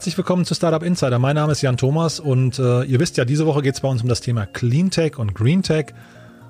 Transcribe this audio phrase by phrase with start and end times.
[0.00, 1.18] Herzlich willkommen zu Startup Insider.
[1.18, 3.88] Mein Name ist Jan Thomas und äh, ihr wisst ja, diese Woche geht es bei
[3.88, 5.88] uns um das Thema Cleantech und Greentech.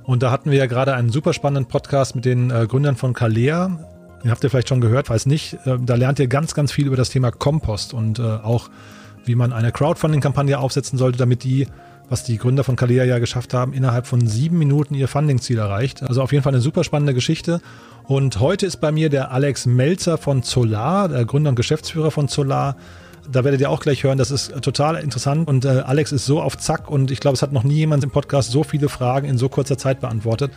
[0.05, 3.13] Und da hatten wir ja gerade einen super spannenden Podcast mit den äh, Gründern von
[3.13, 3.77] Kalea.
[4.22, 5.55] Den habt ihr vielleicht schon gehört, falls nicht.
[5.67, 8.71] Äh, da lernt ihr ganz, ganz viel über das Thema Kompost und äh, auch,
[9.25, 11.67] wie man eine Crowdfunding-Kampagne aufsetzen sollte, damit die,
[12.08, 16.05] was die Gründer von Kalea ja geschafft haben, innerhalb von sieben Minuten ihr Funding-Ziel erreicht.
[16.05, 17.61] Also auf jeden Fall eine super spannende Geschichte.
[18.05, 22.29] Und heute ist bei mir der Alex Melzer von Solar, der Gründer und Geschäftsführer von
[22.29, 22.77] Solar.
[23.30, 26.40] Da werdet ihr auch gleich hören, das ist total interessant und äh, Alex ist so
[26.40, 29.29] auf Zack und ich glaube, es hat noch nie jemand im Podcast so viele Fragen
[29.29, 30.52] in so kurzer Zeit beantwortet.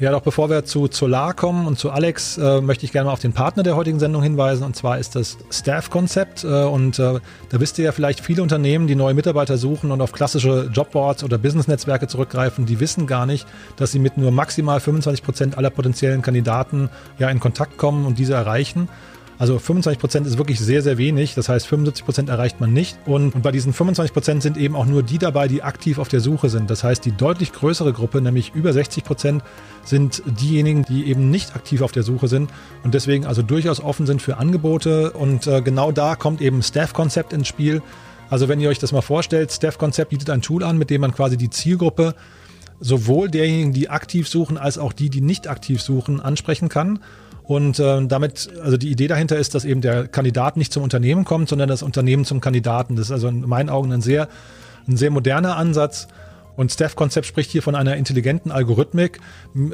[0.00, 3.12] Ja, doch bevor wir zu Solar kommen und zu Alex, äh, möchte ich gerne mal
[3.12, 4.62] auf den Partner der heutigen Sendung hinweisen.
[4.62, 6.44] Und zwar ist das Staff-Konzept.
[6.44, 10.00] Äh, und äh, da wisst ihr ja vielleicht, viele Unternehmen, die neue Mitarbeiter suchen und
[10.00, 14.78] auf klassische Jobboards oder Business-Netzwerke zurückgreifen, die wissen gar nicht, dass sie mit nur maximal
[14.78, 18.88] 25 Prozent aller potenziellen Kandidaten ja in Kontakt kommen und diese erreichen.
[19.38, 21.34] Also 25 Prozent ist wirklich sehr, sehr wenig.
[21.36, 22.98] Das heißt, 75 Prozent erreicht man nicht.
[23.06, 26.08] Und, und bei diesen 25 Prozent sind eben auch nur die dabei, die aktiv auf
[26.08, 26.70] der Suche sind.
[26.70, 29.44] Das heißt, die deutlich größere Gruppe, nämlich über 60 Prozent,
[29.84, 32.50] sind diejenigen, die eben nicht aktiv auf der Suche sind
[32.82, 35.12] und deswegen also durchaus offen sind für Angebote.
[35.12, 37.80] Und äh, genau da kommt eben Staff-Konzept ins Spiel.
[38.30, 41.14] Also wenn ihr euch das mal vorstellt, Staff-Konzept bietet ein Tool an, mit dem man
[41.14, 42.16] quasi die Zielgruppe
[42.80, 47.00] sowohl derjenigen, die aktiv suchen, als auch die, die nicht aktiv suchen, ansprechen kann.
[47.48, 51.24] Und äh, damit, also die Idee dahinter ist, dass eben der Kandidat nicht zum Unternehmen
[51.24, 52.94] kommt, sondern das Unternehmen zum Kandidaten.
[52.94, 54.28] Das ist also in meinen Augen ein sehr,
[54.86, 56.08] ein sehr moderner Ansatz.
[56.56, 59.20] Und Staff-Konzept spricht hier von einer intelligenten Algorithmik,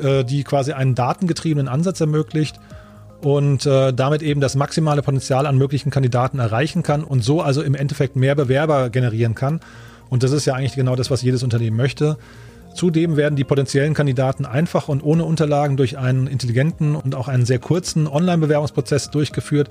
[0.00, 2.61] äh, die quasi einen datengetriebenen Ansatz ermöglicht
[3.22, 7.60] und äh, damit eben das maximale Potenzial an möglichen Kandidaten erreichen kann und so also
[7.60, 9.59] im Endeffekt mehr Bewerber generieren kann.
[10.10, 12.19] Und das ist ja eigentlich genau das, was jedes Unternehmen möchte.
[12.74, 17.46] Zudem werden die potenziellen Kandidaten einfach und ohne Unterlagen durch einen intelligenten und auch einen
[17.46, 19.70] sehr kurzen Online-Bewerbungsprozess durchgeführt,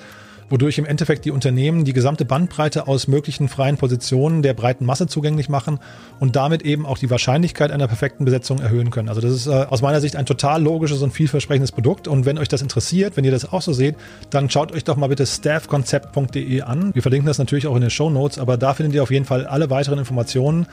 [0.49, 5.07] wodurch im Endeffekt die Unternehmen die gesamte Bandbreite aus möglichen freien Positionen der breiten Masse
[5.07, 5.79] zugänglich machen
[6.19, 9.09] und damit eben auch die Wahrscheinlichkeit einer perfekten Besetzung erhöhen können.
[9.09, 12.37] Also das ist äh, aus meiner Sicht ein total logisches und vielversprechendes Produkt und wenn
[12.37, 13.95] euch das interessiert, wenn ihr das auch so seht,
[14.29, 16.93] dann schaut euch doch mal bitte staffkonzept.de an.
[16.93, 19.25] Wir verlinken das natürlich auch in den Show Notes, aber da findet ihr auf jeden
[19.25, 20.67] Fall alle weiteren Informationen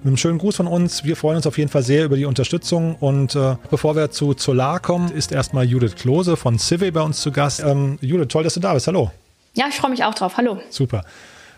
[0.00, 1.04] mit einem schönen Gruß von uns.
[1.04, 2.96] Wir freuen uns auf jeden Fall sehr über die Unterstützung.
[3.00, 7.20] Und äh, bevor wir zu Solar kommen, ist erstmal Judith Klose von Civi bei uns
[7.20, 7.60] zu Gast.
[7.60, 8.86] Ähm, Judith, toll, dass du da bist.
[8.86, 9.10] Hallo.
[9.52, 10.38] Ja, ich freue mich auch drauf.
[10.38, 10.58] Hallo.
[10.70, 11.04] Super.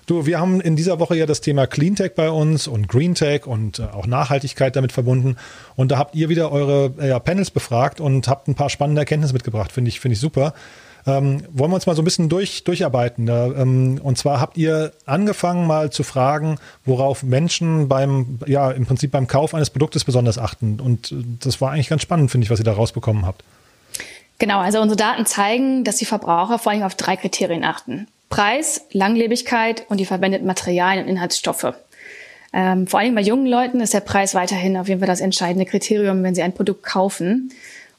[0.06, 3.78] Du, wir haben in dieser Woche ja das Thema Cleantech bei uns und Greentech und
[3.78, 5.36] äh, auch Nachhaltigkeit damit verbunden.
[5.76, 9.34] Und da habt ihr wieder eure äh, Panels befragt und habt ein paar spannende Erkenntnisse
[9.34, 9.70] mitgebracht.
[9.70, 10.52] Finde ich, finde ich super.
[11.06, 13.28] Ähm, wollen wir uns mal so ein bisschen durch, durcharbeiten.
[13.28, 19.10] Ähm, und zwar habt ihr angefangen mal zu fragen, worauf Menschen beim, ja, im Prinzip
[19.10, 20.80] beim Kauf eines Produktes besonders achten.
[20.80, 23.42] Und das war eigentlich ganz spannend, finde ich, was ihr da rausbekommen habt.
[24.38, 28.08] Genau, also unsere Daten zeigen, dass die Verbraucher vor allem auf drei Kriterien achten.
[28.28, 31.74] Preis, Langlebigkeit und die verwendeten Materialien und Inhaltsstoffe.
[32.52, 35.64] Ähm, vor allem bei jungen Leuten ist der Preis weiterhin auf jeden Fall das entscheidende
[35.64, 37.52] Kriterium, wenn sie ein Produkt kaufen.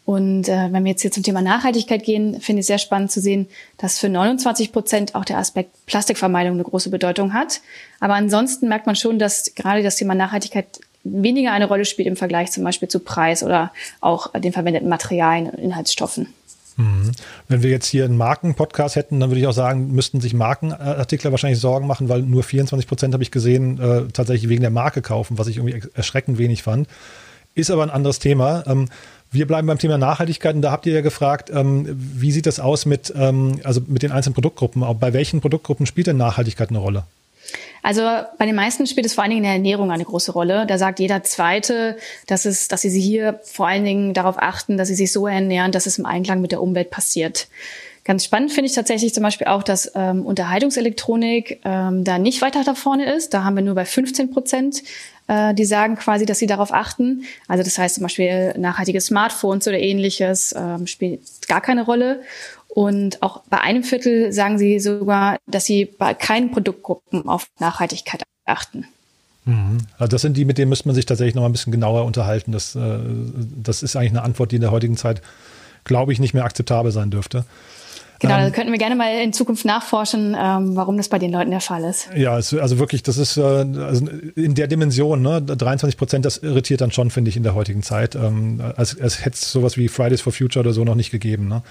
[0.05, 3.21] Und äh, wenn wir jetzt hier zum Thema Nachhaltigkeit gehen, finde ich sehr spannend zu
[3.21, 3.47] sehen,
[3.77, 7.61] dass für 29 Prozent auch der Aspekt Plastikvermeidung eine große Bedeutung hat.
[8.01, 12.15] Aber ansonsten merkt man schon, dass gerade das Thema Nachhaltigkeit weniger eine Rolle spielt im
[12.15, 13.71] Vergleich zum Beispiel zu Preis oder
[14.01, 16.27] auch den verwendeten Materialien und Inhaltsstoffen.
[16.77, 17.11] Mhm.
[17.47, 21.31] Wenn wir jetzt hier einen Markenpodcast hätten, dann würde ich auch sagen, müssten sich Markenartikler
[21.31, 25.01] wahrscheinlich Sorgen machen, weil nur 24 Prozent habe ich gesehen, äh, tatsächlich wegen der Marke
[25.01, 26.87] kaufen, was ich irgendwie erschreckend wenig fand.
[27.55, 28.63] Ist aber ein anderes Thema.
[28.65, 28.87] Ähm,
[29.33, 32.59] wir bleiben beim Thema Nachhaltigkeit und da habt ihr ja gefragt, ähm, wie sieht das
[32.59, 34.83] aus mit, ähm, also mit den einzelnen Produktgruppen?
[34.99, 37.03] Bei welchen Produktgruppen spielt denn Nachhaltigkeit eine Rolle?
[37.81, 38.01] Also
[38.37, 40.65] bei den meisten spielt es vor allen Dingen in der Ernährung eine große Rolle.
[40.65, 44.87] Da sagt jeder Zweite, dass es, dass sie hier vor allen Dingen darauf achten, dass
[44.87, 47.47] sie sich so ernähren, dass es im Einklang mit der Umwelt passiert.
[48.05, 52.63] Ganz spannend finde ich tatsächlich zum Beispiel auch, dass ähm, Unterhaltungselektronik ähm, da nicht weiter
[52.65, 53.33] da vorne ist.
[53.33, 54.83] Da haben wir nur bei 15 Prozent
[55.27, 57.23] äh, die sagen quasi, dass sie darauf achten.
[57.47, 62.21] Also das heißt zum Beispiel nachhaltige Smartphones oder ähnliches ähm, spielt gar keine Rolle.
[62.67, 68.23] Und auch bei einem Viertel sagen sie sogar, dass sie bei keinen Produktgruppen auf Nachhaltigkeit
[68.45, 68.85] achten.
[69.45, 69.77] Mhm.
[69.97, 72.51] Also das sind die, mit denen müsste man sich tatsächlich noch ein bisschen genauer unterhalten.
[72.51, 72.99] Das, äh,
[73.63, 75.21] das ist eigentlich eine Antwort, die in der heutigen Zeit,
[75.83, 77.45] glaube ich, nicht mehr akzeptabel sein dürfte.
[78.23, 81.31] Genau, da ähm, könnten wir gerne mal in Zukunft nachforschen, ähm, warum das bei den
[81.31, 82.07] Leuten der Fall ist.
[82.15, 86.79] Ja, also wirklich, das ist äh, also in der Dimension, ne, 23 Prozent, das irritiert
[86.79, 88.15] dann schon, finde ich, in der heutigen Zeit.
[88.15, 91.49] Ähm, als, als hätte es sowas wie Fridays for Future oder so noch nicht gegeben.
[91.49, 91.63] Ne?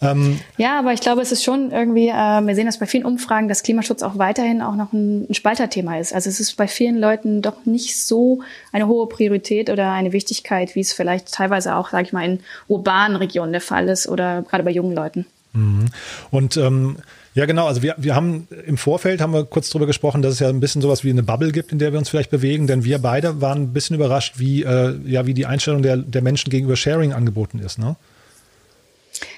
[0.00, 2.12] Ähm, ja, aber ich glaube, es ist schon irgendwie, äh,
[2.46, 5.98] wir sehen das bei vielen Umfragen, dass Klimaschutz auch weiterhin auch noch ein, ein Spalterthema
[5.98, 6.14] ist.
[6.14, 10.76] Also es ist bei vielen Leuten doch nicht so eine hohe Priorität oder eine Wichtigkeit,
[10.76, 14.42] wie es vielleicht teilweise auch, sage ich mal, in urbanen Regionen der Fall ist oder
[14.42, 15.26] gerade bei jungen Leuten.
[15.52, 15.86] Mhm.
[16.30, 16.96] Und ähm,
[17.34, 17.66] Ja, genau.
[17.66, 20.60] Also wir, wir haben im Vorfeld haben wir kurz drüber gesprochen, dass es ja ein
[20.60, 23.40] bisschen sowas wie eine Bubble gibt, in der wir uns vielleicht bewegen, denn wir beide
[23.40, 27.12] waren ein bisschen überrascht, wie, äh, ja, wie die Einstellung der, der Menschen gegenüber Sharing
[27.12, 27.96] angeboten ist, ne?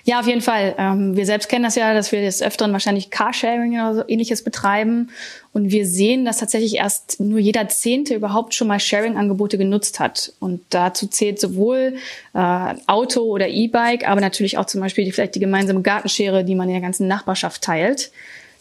[0.05, 0.75] Ja, auf jeden Fall.
[0.79, 4.43] Ähm, wir selbst kennen das ja, dass wir des Öfteren wahrscheinlich Carsharing oder so ähnliches
[4.43, 5.11] betreiben.
[5.53, 10.33] Und wir sehen, dass tatsächlich erst nur jeder Zehnte überhaupt schon mal Sharing-Angebote genutzt hat.
[10.41, 11.97] Und dazu zählt sowohl
[12.35, 16.55] äh, Auto oder E-Bike, aber natürlich auch zum Beispiel die, vielleicht die gemeinsame Gartenschere, die
[16.55, 18.11] man in der ganzen Nachbarschaft teilt.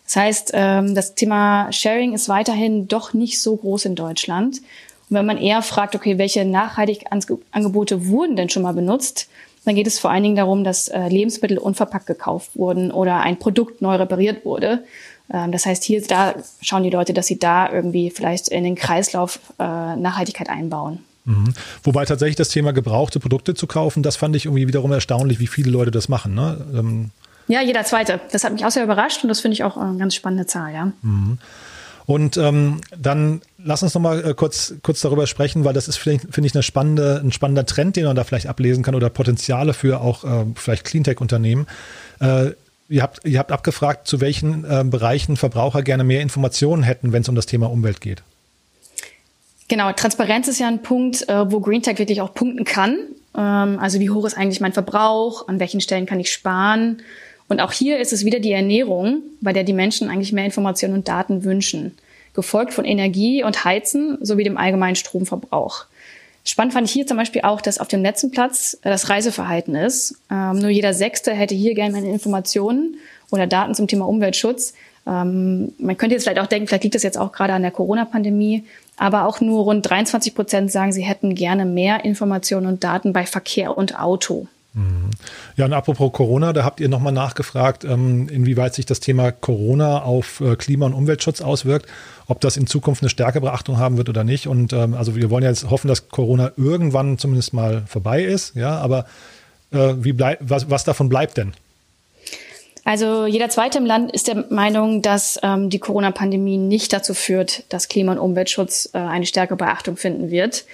[0.06, 4.58] Das heißt, ähm, das Thema Sharing ist weiterhin doch nicht so groß in Deutschland.
[5.10, 9.30] Und wenn man eher fragt, okay, welche Nachhaltigkeitsangebote wurden denn schon mal benutzt,
[9.66, 13.38] dann geht es vor allen Dingen darum, dass äh, Lebensmittel unverpackt gekauft wurden oder ein
[13.38, 14.84] Produkt neu repariert wurde.
[15.32, 18.76] Ähm, das heißt, hier, da schauen die Leute, dass sie da irgendwie vielleicht in den
[18.76, 21.00] Kreislauf äh, Nachhaltigkeit einbauen.
[21.26, 21.54] Mhm.
[21.84, 25.48] Wobei tatsächlich das Thema gebrauchte Produkte zu kaufen, das fand ich irgendwie wiederum erstaunlich, wie
[25.48, 26.34] viele Leute das machen.
[26.34, 26.66] Ne?
[26.74, 27.12] Ähm
[27.48, 28.20] ja, jeder zweite.
[28.32, 30.74] Das hat mich auch sehr überrascht und das finde ich auch eine ganz spannende Zahl,
[30.74, 30.92] ja.
[31.02, 31.38] Mhm.
[32.06, 35.98] Und ähm, dann lass uns noch mal äh, kurz, kurz darüber sprechen, weil das ist,
[35.98, 39.74] finde ich, eine spannende, ein spannender Trend, den man da vielleicht ablesen kann oder Potenziale
[39.74, 41.68] für auch äh, vielleicht Cleantech-Unternehmen.
[42.20, 42.52] Äh,
[42.90, 47.22] ihr, habt, ihr habt abgefragt, zu welchen äh, Bereichen Verbraucher gerne mehr Informationen hätten, wenn
[47.22, 48.24] es um das Thema Umwelt geht.
[49.68, 52.98] Genau, Transparenz ist ja ein Punkt, äh, wo GreenTech wirklich auch punkten kann.
[53.38, 55.48] Ähm, also wie hoch ist eigentlich mein Verbrauch?
[55.48, 57.02] An welchen Stellen kann ich sparen?
[57.52, 60.94] Und auch hier ist es wieder die Ernährung, bei der die Menschen eigentlich mehr Informationen
[60.94, 61.98] und Daten wünschen,
[62.34, 65.84] gefolgt von Energie und Heizen sowie dem allgemeinen Stromverbrauch.
[66.46, 70.16] Spannend fand ich hier zum Beispiel auch, dass auf dem letzten Platz das Reiseverhalten ist.
[70.32, 72.96] Ähm, nur jeder Sechste hätte hier gerne eine Informationen
[73.32, 74.74] oder Daten zum Thema Umweltschutz.
[75.06, 77.72] Ähm, man könnte jetzt vielleicht auch denken, vielleicht liegt das jetzt auch gerade an der
[77.72, 78.64] Corona-Pandemie,
[78.96, 83.26] aber auch nur rund 23 Prozent sagen, sie hätten gerne mehr Informationen und Daten bei
[83.26, 84.48] Verkehr und Auto.
[84.74, 85.12] Mhm.
[85.58, 90.02] Ja, und apropos Corona, da habt ihr nochmal nachgefragt, ähm, inwieweit sich das Thema Corona
[90.02, 91.88] auf äh, Klima- und Umweltschutz auswirkt,
[92.28, 94.48] ob das in Zukunft eine stärkere Beachtung haben wird oder nicht.
[94.48, 98.78] Und ähm, also wir wollen jetzt hoffen, dass Corona irgendwann zumindest mal vorbei ist, ja,
[98.78, 99.06] aber
[99.72, 101.54] äh, wie bleib, was, was davon bleibt denn?
[102.84, 107.64] Also jeder Zweite im Land ist der Meinung, dass ähm, die Corona-Pandemie nicht dazu führt,
[107.70, 110.66] dass Klima- und Umweltschutz äh, eine stärkere Beachtung finden wird.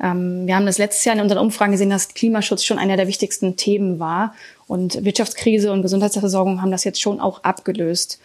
[0.00, 3.06] Ähm, wir haben das letztes Jahr in unseren Umfragen gesehen, dass Klimaschutz schon einer der
[3.06, 4.34] wichtigsten Themen war.
[4.66, 8.20] Und Wirtschaftskrise und Gesundheitsversorgung haben das jetzt schon auch abgelöst.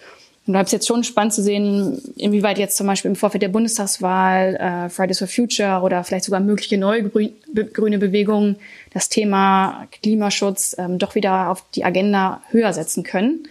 [0.47, 3.49] Und da ist jetzt schon spannend zu sehen, inwieweit jetzt zum Beispiel im Vorfeld der
[3.49, 8.55] Bundestagswahl, äh, Fridays for Future oder vielleicht sogar mögliche neue grüne Bewegungen
[8.93, 13.43] das Thema Klimaschutz ähm, doch wieder auf die Agenda höher setzen können.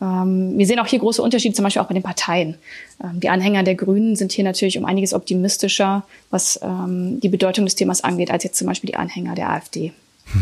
[0.00, 2.56] Ähm, wir sehen auch hier große Unterschiede, zum Beispiel auch bei den Parteien.
[3.02, 7.64] Ähm, die Anhänger der Grünen sind hier natürlich um einiges optimistischer, was ähm, die Bedeutung
[7.64, 9.92] des Themas angeht, als jetzt zum Beispiel die Anhänger der AfD.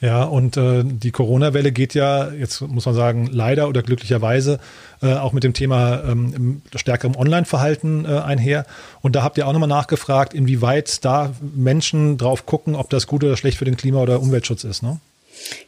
[0.00, 4.58] Ja, und äh, die Corona-Welle geht ja, jetzt muss man sagen, leider oder glücklicherweise
[5.00, 6.02] äh, auch mit dem Thema
[6.74, 8.66] stärkerem Online-Verhalten äh, einher.
[9.00, 13.22] Und da habt ihr auch nochmal nachgefragt, inwieweit da Menschen drauf gucken, ob das gut
[13.22, 14.98] oder schlecht für den Klima- oder Umweltschutz ist, ne?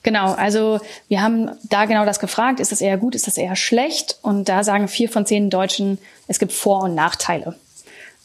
[0.03, 3.57] Genau, also wir haben da genau das gefragt, ist das eher gut, ist das eher
[3.57, 4.19] schlecht?
[4.23, 7.57] Und da sagen vier von zehn Deutschen, es gibt Vor- und Nachteile.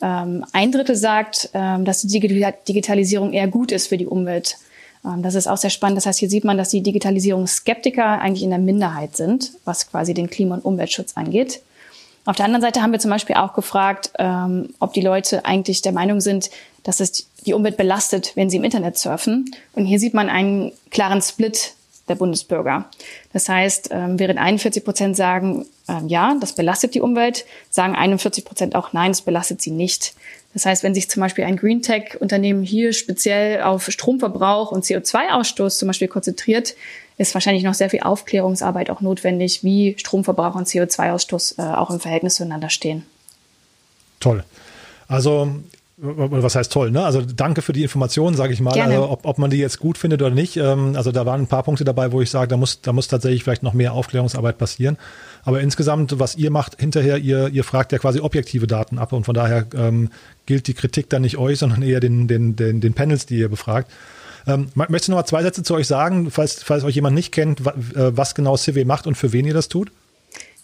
[0.02, 4.58] Ähm, ein Drittel sagt, ähm, dass die Digitalisierung eher gut ist für die Umwelt.
[5.06, 5.98] Ähm, das ist auch sehr spannend.
[5.98, 10.14] Das heißt, hier sieht man, dass die Digitalisierungsskeptiker eigentlich in der Minderheit sind, was quasi
[10.14, 11.62] den Klima- und Umweltschutz angeht.
[12.26, 15.82] Auf der anderen Seite haben wir zum Beispiel auch gefragt, ähm, ob die Leute eigentlich
[15.82, 16.50] der Meinung sind,
[16.84, 19.52] dass es die Umwelt belastet, wenn sie im Internet surfen.
[19.74, 21.74] Und hier sieht man einen klaren Split
[22.10, 22.86] der Bundesbürger.
[23.34, 28.44] Das heißt, ähm, während 41 Prozent sagen, ähm, ja, das belastet die Umwelt, sagen 41
[28.46, 30.16] Prozent auch, nein, es belastet sie nicht.
[30.54, 35.78] Das heißt, wenn sich zum Beispiel ein Green Tech-Unternehmen hier speziell auf Stromverbrauch und CO2-Ausstoß
[35.78, 36.76] zum Beispiel konzentriert,
[37.20, 42.00] ist wahrscheinlich noch sehr viel Aufklärungsarbeit auch notwendig, wie Stromverbrauch und CO2-Ausstoß äh, auch im
[42.00, 43.06] Verhältnis zueinander stehen.
[44.20, 44.44] Toll.
[45.08, 45.50] Also
[46.02, 47.04] was heißt toll, ne?
[47.04, 48.72] Also danke für die Informationen, sage ich mal.
[48.72, 48.96] Gerne.
[48.96, 50.56] Also, ob, ob man die jetzt gut findet oder nicht.
[50.56, 53.08] Ähm, also da waren ein paar Punkte dabei, wo ich sage, da muss, da muss
[53.08, 54.98] tatsächlich vielleicht noch mehr Aufklärungsarbeit passieren.
[55.44, 59.26] Aber insgesamt, was ihr macht hinterher, ihr, ihr fragt ja quasi objektive Daten ab und
[59.26, 60.10] von daher ähm,
[60.46, 63.50] gilt die Kritik dann nicht euch, sondern eher den, den, den, den Panels, die ihr
[63.50, 63.92] befragt.
[64.48, 67.32] Ähm, möchtest du noch mal zwei Sätze zu euch sagen, falls, falls euch jemand nicht
[67.32, 69.92] kennt, äh, was genau CW macht und für wen ihr das tut?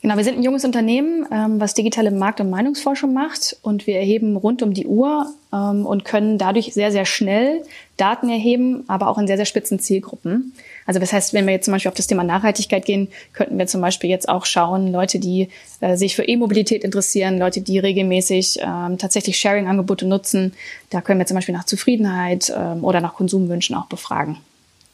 [0.05, 3.95] Genau, wir sind ein junges Unternehmen, ähm, was digitale Markt- und Meinungsforschung macht und wir
[3.95, 7.63] erheben rund um die Uhr ähm, und können dadurch sehr, sehr schnell
[7.97, 10.53] Daten erheben, aber auch in sehr, sehr spitzen Zielgruppen.
[10.85, 13.65] Also das heißt, wenn wir jetzt zum Beispiel auf das Thema Nachhaltigkeit gehen, könnten wir
[13.65, 18.59] zum Beispiel jetzt auch schauen, Leute, die äh, sich für E-Mobilität interessieren, Leute, die regelmäßig
[18.61, 20.53] ähm, tatsächlich Sharing-Angebote nutzen,
[20.91, 24.37] da können wir zum Beispiel nach Zufriedenheit ähm, oder nach Konsumwünschen auch befragen.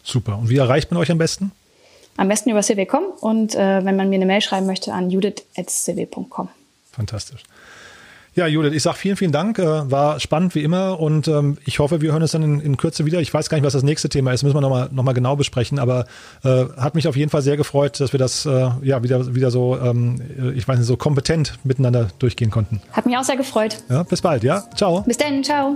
[0.05, 0.37] Super.
[0.37, 1.51] Und wie erreicht man euch am besten?
[2.21, 6.49] Am besten über cw.com und äh, wenn man mir eine Mail schreiben möchte, an judith.cw.com.
[6.91, 7.43] Fantastisch.
[8.33, 9.57] Ja, Judith, ich sage vielen, vielen Dank.
[9.57, 12.77] Äh, war spannend wie immer und ähm, ich hoffe, wir hören uns dann in, in,
[12.77, 13.19] Kürze wieder.
[13.19, 15.35] Ich weiß gar nicht, was das nächste Thema ist, müssen wir nochmal noch mal genau
[15.35, 16.05] besprechen, aber
[16.43, 19.49] äh, hat mich auf jeden Fall sehr gefreut, dass wir das äh, ja wieder, wieder
[19.49, 20.21] so, ähm,
[20.55, 22.81] ich weiß nicht, so kompetent miteinander durchgehen konnten.
[22.93, 23.83] Hat mich auch sehr gefreut.
[23.89, 24.63] Ja, bis bald, ja.
[24.75, 25.01] Ciao.
[25.01, 25.75] Bis dann, ciao.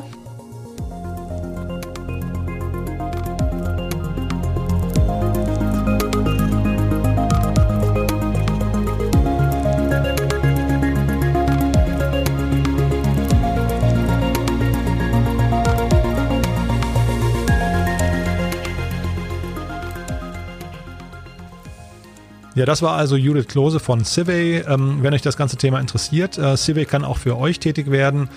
[22.55, 24.63] Ja, das war also Judith Klose von Civey.
[24.65, 28.29] Ähm, wenn euch das ganze Thema interessiert, äh, Civey kann auch für euch tätig werden.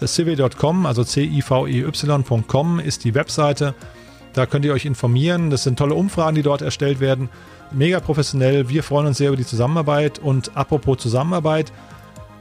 [0.00, 3.74] Äh, Civey.com, also C-I-V-E-Y.com ist die Webseite.
[4.32, 5.50] Da könnt ihr euch informieren.
[5.50, 7.28] Das sind tolle Umfragen, die dort erstellt werden.
[7.70, 8.70] Mega professionell.
[8.70, 10.18] Wir freuen uns sehr über die Zusammenarbeit.
[10.18, 11.70] Und apropos Zusammenarbeit,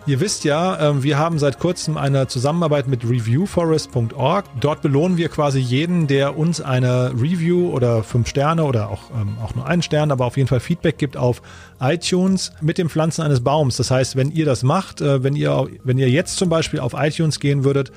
[0.08, 4.46] Ihr wisst ja, ähm, wir haben seit kurzem eine Zusammenarbeit mit reviewforest.org.
[4.60, 9.38] Dort belohnen wir quasi jeden, der uns eine Review oder fünf Sterne oder auch, ähm,
[9.44, 11.42] auch nur einen Stern, aber auf jeden Fall Feedback gibt auf
[11.80, 13.78] iTunes mit dem Pflanzen eines Baums.
[13.78, 16.94] Das heißt, wenn ihr das macht, äh, wenn ihr, wenn ihr jetzt zum Beispiel auf
[16.96, 17.92] iTunes gehen würdet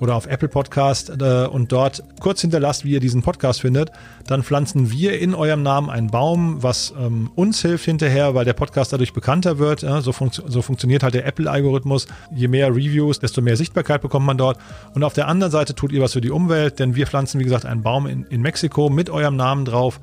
[0.00, 3.92] oder auf Apple Podcast äh, und dort kurz hinterlasst, wie ihr diesen Podcast findet,
[4.26, 8.54] dann pflanzen wir in eurem Namen einen Baum, was ähm, uns hilft hinterher, weil der
[8.54, 9.82] Podcast dadurch bekannter wird.
[9.82, 12.06] Äh, so, funkt, so funktioniert halt der Apple-Algorithmus.
[12.34, 14.58] Je mehr Reviews, desto mehr Sichtbarkeit bekommt man dort.
[14.94, 17.44] Und auf der anderen Seite tut ihr was für die Umwelt, denn wir pflanzen, wie
[17.44, 20.00] gesagt, einen Baum in, in Mexiko mit eurem Namen drauf.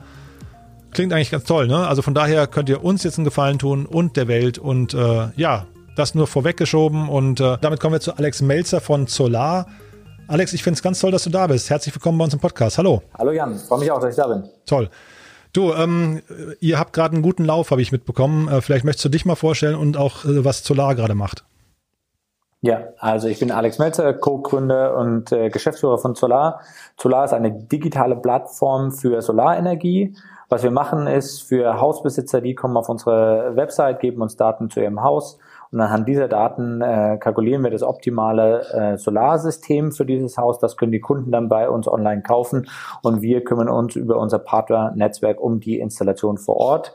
[0.92, 1.88] Klingt eigentlich ganz toll, ne?
[1.88, 5.28] Also von daher könnt ihr uns jetzt einen Gefallen tun und der Welt und äh,
[5.36, 5.66] ja,
[5.98, 9.68] das nur vorweggeschoben und äh, damit kommen wir zu Alex Melzer von Solar.
[10.30, 11.70] Alex, ich finde es ganz toll, dass du da bist.
[11.70, 12.78] Herzlich willkommen bei uns im Podcast.
[12.78, 13.02] Hallo.
[13.18, 14.44] Hallo Jan, freue mich auch, dass ich da bin.
[14.66, 14.90] Toll.
[15.54, 16.22] Du, ähm,
[16.60, 18.50] ihr habt gerade einen guten Lauf, habe ich mitbekommen.
[18.50, 21.46] Äh, vielleicht möchtest du dich mal vorstellen und auch, äh, was Solar gerade macht.
[22.60, 26.60] Ja, also ich bin Alex Melzer, Co-Gründer und äh, Geschäftsführer von Solar.
[27.00, 30.14] Solar ist eine digitale Plattform für Solarenergie.
[30.50, 34.82] Was wir machen ist für Hausbesitzer, die kommen auf unsere Website, geben uns Daten zu
[34.82, 35.40] ihrem Haus
[35.72, 40.60] und anhand dieser Daten äh, kalkulieren wir das optimale äh, Solarsystem für dieses Haus.
[40.60, 42.68] Das können die Kunden dann bei uns online kaufen
[43.02, 46.94] und wir kümmern uns über unser Partnernetzwerk um die Installation vor Ort.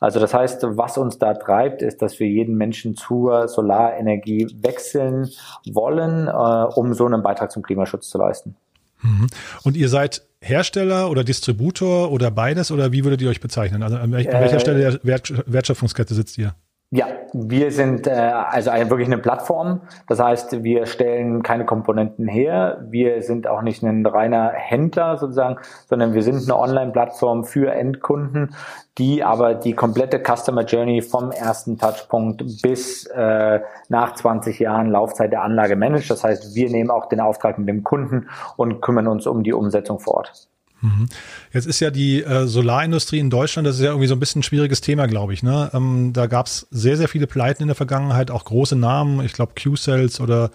[0.00, 5.28] Also das heißt, was uns da treibt, ist, dass wir jeden Menschen zur Solarenergie wechseln
[5.70, 8.56] wollen, äh, um so einen Beitrag zum Klimaschutz zu leisten.
[9.02, 9.26] Mhm.
[9.62, 13.82] Und ihr seid Hersteller oder Distributor oder beides oder wie würdet ihr euch bezeichnen?
[13.82, 16.54] Also an welcher äh, Stelle der Wertschöpfungskette sitzt ihr?
[16.92, 19.82] Ja, wir sind äh, also eine, wirklich eine Plattform.
[20.08, 22.84] Das heißt, wir stellen keine Komponenten her.
[22.90, 28.56] Wir sind auch nicht ein reiner Händler sozusagen, sondern wir sind eine Online-Plattform für Endkunden,
[28.98, 35.30] die aber die komplette Customer Journey vom ersten Touchpunkt bis äh, nach 20 Jahren Laufzeit
[35.30, 36.10] der Anlage managt.
[36.10, 39.52] Das heißt, wir nehmen auch den Auftrag mit dem Kunden und kümmern uns um die
[39.52, 40.49] Umsetzung vor Ort.
[40.82, 41.08] Mhm.
[41.52, 44.40] Jetzt ist ja die äh, Solarindustrie in Deutschland, das ist ja irgendwie so ein bisschen
[44.40, 45.42] ein schwieriges Thema, glaube ich.
[45.42, 45.70] Ne?
[45.74, 49.32] Ähm, da gab es sehr, sehr viele Pleiten in der Vergangenheit, auch große Namen, ich
[49.32, 50.50] glaube Q-Cells oder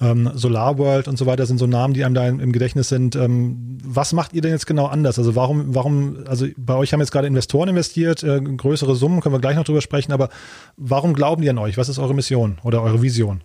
[0.00, 3.14] ähm, SolarWorld und so weiter sind so Namen, die einem da im, Gedächtnis sind.
[3.14, 5.18] Ähm, was macht ihr denn jetzt genau anders?
[5.18, 9.34] Also warum, warum, also bei euch haben jetzt gerade Investoren investiert, äh, größere Summen, können
[9.34, 10.28] wir gleich noch drüber sprechen, aber
[10.76, 11.76] warum glauben die an euch?
[11.76, 13.42] Was ist eure Mission oder eure Vision?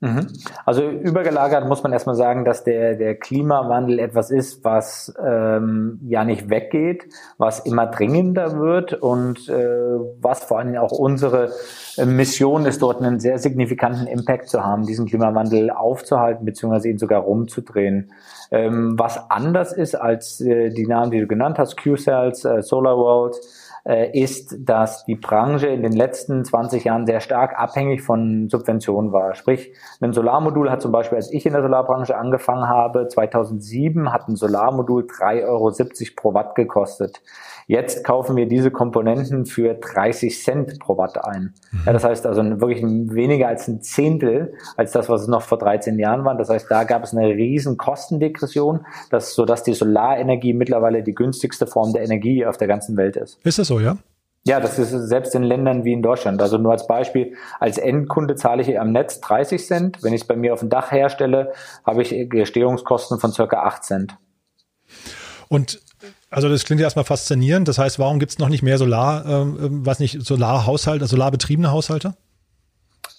[0.00, 0.28] Mhm.
[0.64, 6.22] Also übergelagert muss man erstmal sagen, dass der, der Klimawandel etwas ist, was ähm, ja
[6.22, 11.50] nicht weggeht, was immer dringender wird und äh, was vor allen Dingen auch unsere
[11.96, 16.90] äh, Mission ist, dort einen sehr signifikanten Impact zu haben, diesen Klimawandel aufzuhalten bzw.
[16.90, 18.12] ihn sogar rumzudrehen.
[18.52, 23.36] Ähm, was anders ist als äh, die Namen, die du genannt hast, Q-Cells, äh, SolarWorld,
[24.12, 29.34] ist, dass die Branche in den letzten 20 Jahren sehr stark abhängig von Subventionen war.
[29.34, 34.28] Sprich, ein Solarmodul hat zum Beispiel, als ich in der Solarbranche angefangen habe, 2007 hat
[34.28, 35.72] ein Solarmodul 3,70 Euro
[36.16, 37.22] pro Watt gekostet.
[37.68, 41.52] Jetzt kaufen wir diese Komponenten für 30 Cent pro Watt ein.
[41.70, 41.80] Mhm.
[41.84, 45.58] Ja, das heißt also wirklich weniger als ein Zehntel als das, was es noch vor
[45.58, 46.34] 13 Jahren war.
[46.34, 51.66] Das heißt, da gab es eine riesen Kostendegression, dass, sodass die Solarenergie mittlerweile die günstigste
[51.66, 53.38] Form der Energie auf der ganzen Welt ist.
[53.44, 53.98] Ist das so, ja?
[54.46, 56.40] Ja, das ist selbst in Ländern wie in Deutschland.
[56.40, 60.02] Also nur als Beispiel, als Endkunde zahle ich am Netz 30 Cent.
[60.02, 61.52] Wenn ich es bei mir auf dem Dach herstelle,
[61.84, 64.16] habe ich Gestehungskosten von circa 8 Cent.
[65.48, 65.82] Und
[66.30, 67.68] also das klingt ja erstmal faszinierend.
[67.68, 72.14] Das heißt, warum gibt es noch nicht mehr Solar, äh, was nicht, Solarhaushalte, Solarbetriebene Haushalte?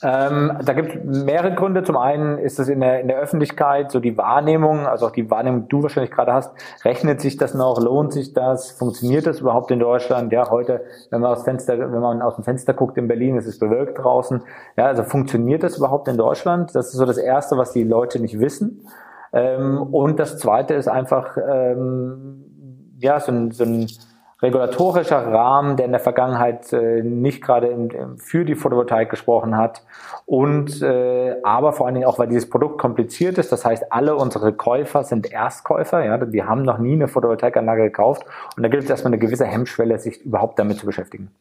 [0.02, 1.84] Ähm, da gibt es mehrere Gründe.
[1.84, 5.30] Zum einen ist es in der, in der Öffentlichkeit so die Wahrnehmung, also auch die
[5.30, 6.54] Wahrnehmung, die du wahrscheinlich gerade hast.
[6.86, 7.82] Rechnet sich das noch?
[7.82, 8.72] Lohnt sich das?
[8.72, 10.32] Funktioniert das überhaupt in Deutschland?
[10.32, 13.46] Ja, heute, wenn man aus Fenster, wenn man aus dem Fenster guckt in Berlin, ist
[13.46, 14.42] es bewölkt draußen.
[14.78, 16.74] Ja, also funktioniert das überhaupt in Deutschland?
[16.76, 18.88] Das ist so das Erste, was die Leute nicht wissen.
[19.34, 22.49] Ähm, und das Zweite ist einfach, ähm,
[23.00, 23.88] ja, so ein, so ein
[24.42, 29.84] regulatorischer Rahmen, der in der Vergangenheit äh, nicht gerade für die Photovoltaik gesprochen hat.
[30.26, 33.52] Und äh, aber vor allen Dingen auch, weil dieses Produkt kompliziert ist.
[33.52, 36.06] Das heißt, alle unsere Käufer sind Erstkäufer.
[36.06, 38.24] Ja, die haben noch nie eine Photovoltaikanlage gekauft.
[38.56, 41.32] Und da gibt es erstmal eine gewisse Hemmschwelle, sich überhaupt damit zu beschäftigen.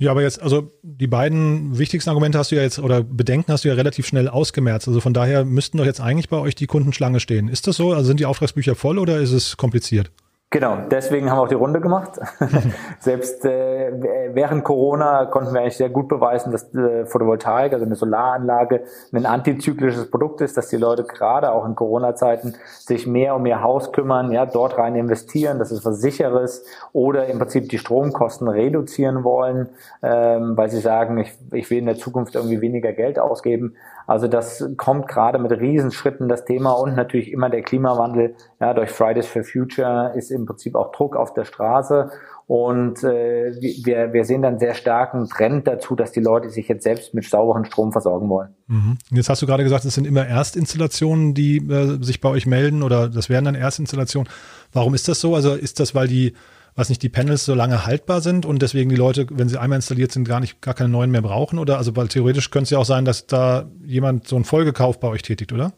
[0.00, 3.64] Ja, aber jetzt, also die beiden wichtigsten Argumente hast du ja jetzt oder Bedenken hast
[3.64, 4.86] du ja relativ schnell ausgemerzt.
[4.86, 7.48] Also von daher müssten doch jetzt eigentlich bei euch die Kundenschlange stehen.
[7.48, 7.92] Ist das so?
[7.92, 10.12] Also sind die Auftragsbücher voll oder ist es kompliziert?
[10.50, 12.12] Genau, deswegen haben wir auch die Runde gemacht.
[13.00, 13.92] Selbst äh,
[14.32, 19.26] während Corona konnten wir eigentlich sehr gut beweisen, dass äh, Photovoltaik, also eine Solaranlage, ein
[19.26, 23.92] antizyklisches Produkt ist, dass die Leute gerade auch in Corona-Zeiten sich mehr um ihr Haus
[23.92, 26.64] kümmern, ja, dort rein investieren, dass es was sicheres
[26.94, 29.68] oder im Prinzip die Stromkosten reduzieren wollen,
[30.02, 33.76] ähm, weil sie sagen, ich, ich will in der Zukunft irgendwie weniger Geld ausgeben.
[34.08, 38.34] Also das kommt gerade mit Riesenschritten das Thema und natürlich immer der Klimawandel.
[38.58, 42.10] Ja, durch Fridays for Future ist im Prinzip auch Druck auf der Straße
[42.46, 43.52] und äh,
[43.84, 47.26] wir, wir sehen dann sehr starken Trend dazu, dass die Leute sich jetzt selbst mit
[47.26, 48.54] sauberen Strom versorgen wollen.
[48.68, 48.96] Mhm.
[49.10, 52.82] Jetzt hast du gerade gesagt, es sind immer Erstinstallationen, die äh, sich bei euch melden
[52.82, 54.32] oder das wären dann Erstinstallationen.
[54.72, 55.34] Warum ist das so?
[55.34, 56.32] Also ist das, weil die
[56.78, 59.78] was nicht die Panels so lange haltbar sind und deswegen die Leute, wenn sie einmal
[59.78, 62.70] installiert sind, gar nicht gar keine neuen mehr brauchen oder also weil theoretisch könnte es
[62.70, 65.72] ja auch sein, dass da jemand so einen Folgekauf bei euch tätigt, oder?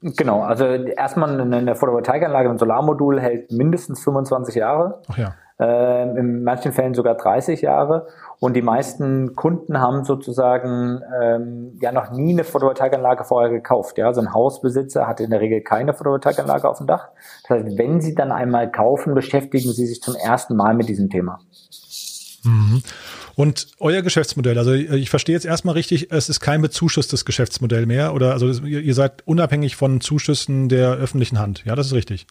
[0.00, 5.02] Genau, also erstmal eine Photovoltaikanlage, ein Solarmodul hält mindestens 25 Jahre.
[5.08, 8.06] Ach ja äh, in manchen Fällen sogar 30 Jahre.
[8.40, 13.98] Und die meisten Kunden haben sozusagen ähm, ja noch nie eine Photovoltaikanlage vorher gekauft.
[13.98, 17.08] Ja, also ein Hausbesitzer hat in der Regel keine Photovoltaikanlage auf dem Dach.
[17.42, 21.10] Das heißt, wenn sie dann einmal kaufen, beschäftigen sie sich zum ersten Mal mit diesem
[21.10, 21.38] Thema.
[22.42, 22.82] Mhm.
[23.34, 28.14] Und euer Geschäftsmodell, also ich verstehe jetzt erstmal richtig, es ist kein bezuschusstes Geschäftsmodell mehr
[28.14, 31.62] oder also ihr seid unabhängig von Zuschüssen der öffentlichen Hand.
[31.66, 32.26] Ja, das ist richtig.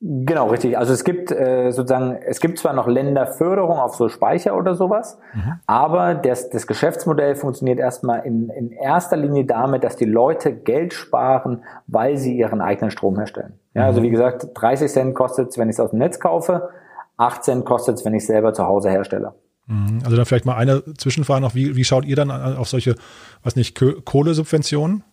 [0.00, 0.76] Genau, richtig.
[0.76, 5.18] Also es gibt äh, sozusagen, es gibt zwar noch Länderförderung auf so Speicher oder sowas,
[5.32, 5.60] mhm.
[5.66, 10.92] aber das, das Geschäftsmodell funktioniert erstmal in, in erster Linie damit, dass die Leute Geld
[10.92, 13.54] sparen, weil sie ihren eigenen Strom herstellen.
[13.72, 14.04] Ja, also mhm.
[14.04, 16.68] wie gesagt, 30 Cent kostet es, wenn ich es aus dem Netz kaufe,
[17.16, 19.32] 8 Cent kostet es, wenn ich es selber zu Hause herstelle.
[19.66, 20.00] Mhm.
[20.04, 22.96] Also dann vielleicht mal eine Zwischenfrage noch, wie, wie schaut ihr dann auf solche,
[23.42, 25.04] was nicht, Kohlesubventionen?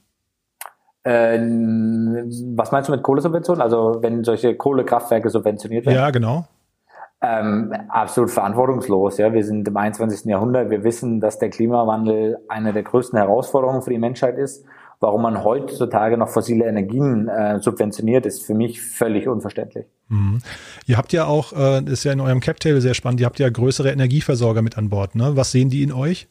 [1.04, 3.62] Äh, was meinst du mit Kohlesubventionen?
[3.62, 5.96] Also wenn solche Kohlekraftwerke subventioniert werden?
[5.96, 6.46] Ja, genau.
[7.24, 9.18] Ähm, absolut verantwortungslos.
[9.18, 10.26] Ja, wir sind im 21.
[10.26, 10.72] Jahrhundert.
[10.72, 14.66] Wir wissen, dass der Klimawandel eine der größten Herausforderungen für die Menschheit ist.
[15.00, 19.86] Warum man heutzutage noch fossile Energien äh, subventioniert, ist für mich völlig unverständlich.
[20.10, 20.40] Mhm.
[20.86, 23.50] Ihr habt ja auch, äh, ist ja in eurem Cap-Table sehr spannend, ihr habt ja
[23.50, 25.16] größere Energieversorger mit an Bord.
[25.16, 25.36] Ne?
[25.36, 26.28] Was sehen die in euch?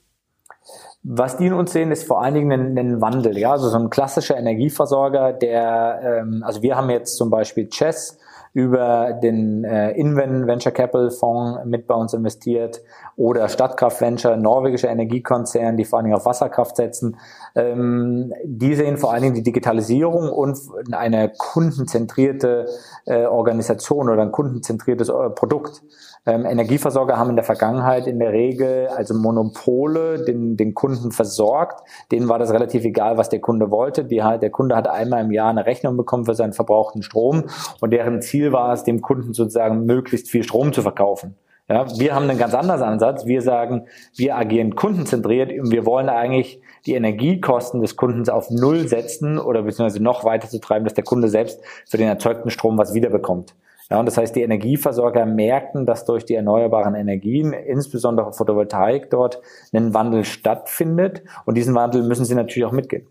[1.02, 3.78] Was die in uns sehen, ist vor allen Dingen ein, ein Wandel, ja, also so
[3.78, 8.18] ein klassischer Energieversorger, der, ähm, also wir haben jetzt zum Beispiel Chess
[8.52, 12.82] über den äh, Inven Venture Capital Fonds mit bei uns investiert
[13.16, 17.16] oder Stadtkraft Venture, norwegischer Energiekonzern, die vor allen Dingen auf Wasserkraft setzen.
[17.54, 20.58] Ähm, die sehen vor allen Dingen die Digitalisierung und
[20.90, 22.66] eine kundenzentrierte
[23.06, 25.82] äh, Organisation oder ein kundenzentriertes äh, Produkt.
[26.26, 31.80] Ähm, Energieversorger haben in der Vergangenheit in der Regel also Monopole den, den Kunden versorgt.
[32.12, 34.04] Denen war das relativ egal, was der Kunde wollte.
[34.04, 37.44] Die, der Kunde hat einmal im Jahr eine Rechnung bekommen für seinen verbrauchten Strom
[37.80, 41.36] und deren Ziel war es, dem Kunden sozusagen möglichst viel Strom zu verkaufen.
[41.70, 43.26] Ja, wir haben einen ganz anderen Ansatz.
[43.26, 48.88] Wir sagen, wir agieren kundenzentriert und wir wollen eigentlich die Energiekosten des Kundens auf Null
[48.88, 52.76] setzen oder beziehungsweise noch weiter zu treiben, dass der Kunde selbst für den erzeugten Strom
[52.76, 53.54] was wiederbekommt.
[53.90, 59.40] Ja, und das heißt, die Energieversorger merken, dass durch die erneuerbaren Energien, insbesondere Photovoltaik dort,
[59.72, 61.22] ein Wandel stattfindet.
[61.44, 63.06] Und diesen Wandel müssen sie natürlich auch mitgehen.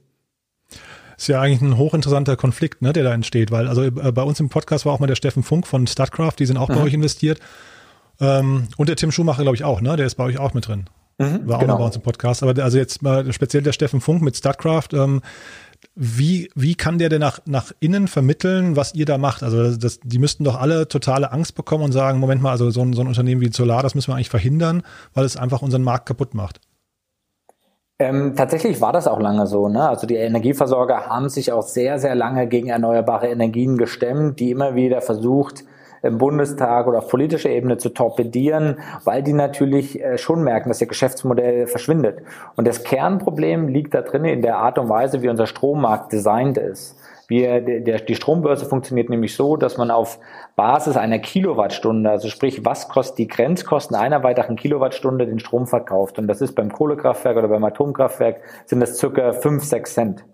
[1.18, 4.40] Ist ja eigentlich ein hochinteressanter Konflikt, ne, der da entsteht, weil also äh, bei uns
[4.40, 6.76] im Podcast war auch mal der Steffen Funk von Statcraft, die sind auch mhm.
[6.76, 7.42] bei euch investiert.
[8.22, 9.98] Ähm, und der Tim Schumacher, glaube ich, auch, ne?
[9.98, 10.86] Der ist bei euch auch mit drin.
[11.18, 11.74] Mhm, war auch genau.
[11.74, 12.42] mal bei uns im Podcast.
[12.42, 15.22] Aber also jetzt mal speziell der Steffen Funk mit Statcraft, ähm,
[16.02, 19.44] wie, wie kann der denn nach, nach innen vermitteln, was ihr da macht?
[19.44, 22.72] Also das, das, die müssten doch alle totale Angst bekommen und sagen, Moment mal, also
[22.72, 24.84] so ein, so ein Unternehmen wie Solar, das müssen wir eigentlich verhindern,
[25.14, 26.62] weil es einfach unseren Markt kaputt macht.
[28.00, 29.68] Ähm, tatsächlich war das auch lange so.
[29.68, 29.90] Ne?
[29.90, 34.76] Also die Energieversorger haben sich auch sehr, sehr lange gegen erneuerbare Energien gestemmt, die immer
[34.76, 35.66] wieder versucht,
[36.02, 40.82] im Bundestag oder auf politischer Ebene zu torpedieren, weil die natürlich äh, schon merken, dass
[40.82, 42.22] ihr Geschäftsmodell verschwindet.
[42.56, 46.58] Und das Kernproblem liegt da drin in der Art und Weise, wie unser Strommarkt designt
[46.58, 46.96] ist.
[47.30, 50.18] Wir, der, die Strombörse funktioniert nämlich so, dass man auf
[50.56, 56.18] Basis einer Kilowattstunde, also sprich, was kostet die Grenzkosten einer weiteren Kilowattstunde den Strom verkauft.
[56.18, 60.26] Und das ist beim Kohlekraftwerk oder beim Atomkraftwerk sind das circa 5, 6 Cent.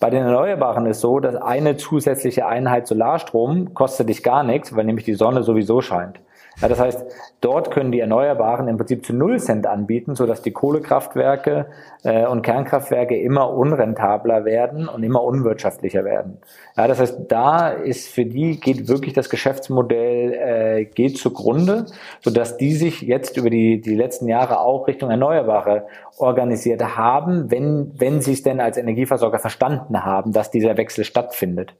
[0.00, 4.84] Bei den Erneuerbaren ist so, dass eine zusätzliche Einheit Solarstrom kostet dich gar nichts, weil
[4.84, 6.20] nämlich die Sonne sowieso scheint.
[6.60, 7.04] Ja, das heißt,
[7.40, 11.66] dort können die Erneuerbaren im Prinzip zu null Cent anbieten, sodass die Kohlekraftwerke
[12.02, 16.38] äh, und Kernkraftwerke immer unrentabler werden und immer unwirtschaftlicher werden.
[16.76, 21.86] Ja, das heißt, da ist für die geht wirklich das Geschäftsmodell äh, geht zugrunde,
[22.22, 27.92] sodass die sich jetzt über die die letzten Jahre auch Richtung Erneuerbare organisiert haben, wenn
[27.98, 31.74] wenn sie es denn als Energieversorger verstanden haben, dass dieser Wechsel stattfindet.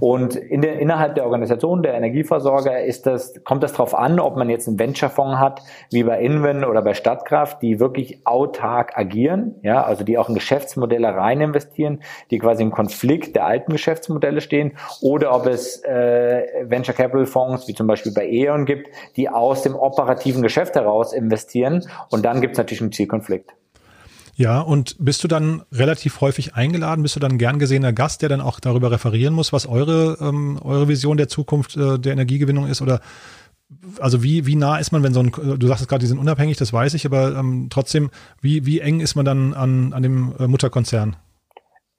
[0.00, 4.36] Und in der, innerhalb der Organisation der Energieversorger ist das, kommt das darauf an, ob
[4.36, 9.56] man jetzt einen Venture-Fonds hat, wie bei Inven oder bei Stadtkraft, die wirklich autark agieren,
[9.62, 14.40] ja, also die auch in Geschäftsmodelle rein investieren, die quasi im Konflikt der alten Geschäftsmodelle
[14.40, 19.28] stehen, oder ob es äh, Venture Capital Fonds, wie zum Beispiel bei E.ON gibt, die
[19.28, 21.86] aus dem operativen Geschäft heraus investieren.
[22.10, 23.54] Und dann gibt es natürlich einen Zielkonflikt.
[24.34, 27.02] Ja, und bist du dann relativ häufig eingeladen?
[27.02, 30.58] Bist du dann gern gesehener Gast, der dann auch darüber referieren muss, was eure, ähm,
[30.62, 32.80] eure Vision der Zukunft äh, der Energiegewinnung ist?
[32.80, 33.00] Oder
[34.00, 36.56] also wie, wie nah ist man, wenn so ein, du sagst gerade, die sind unabhängig,
[36.56, 40.34] das weiß ich, aber ähm, trotzdem, wie, wie eng ist man dann an, an dem
[40.38, 41.16] äh, Mutterkonzern?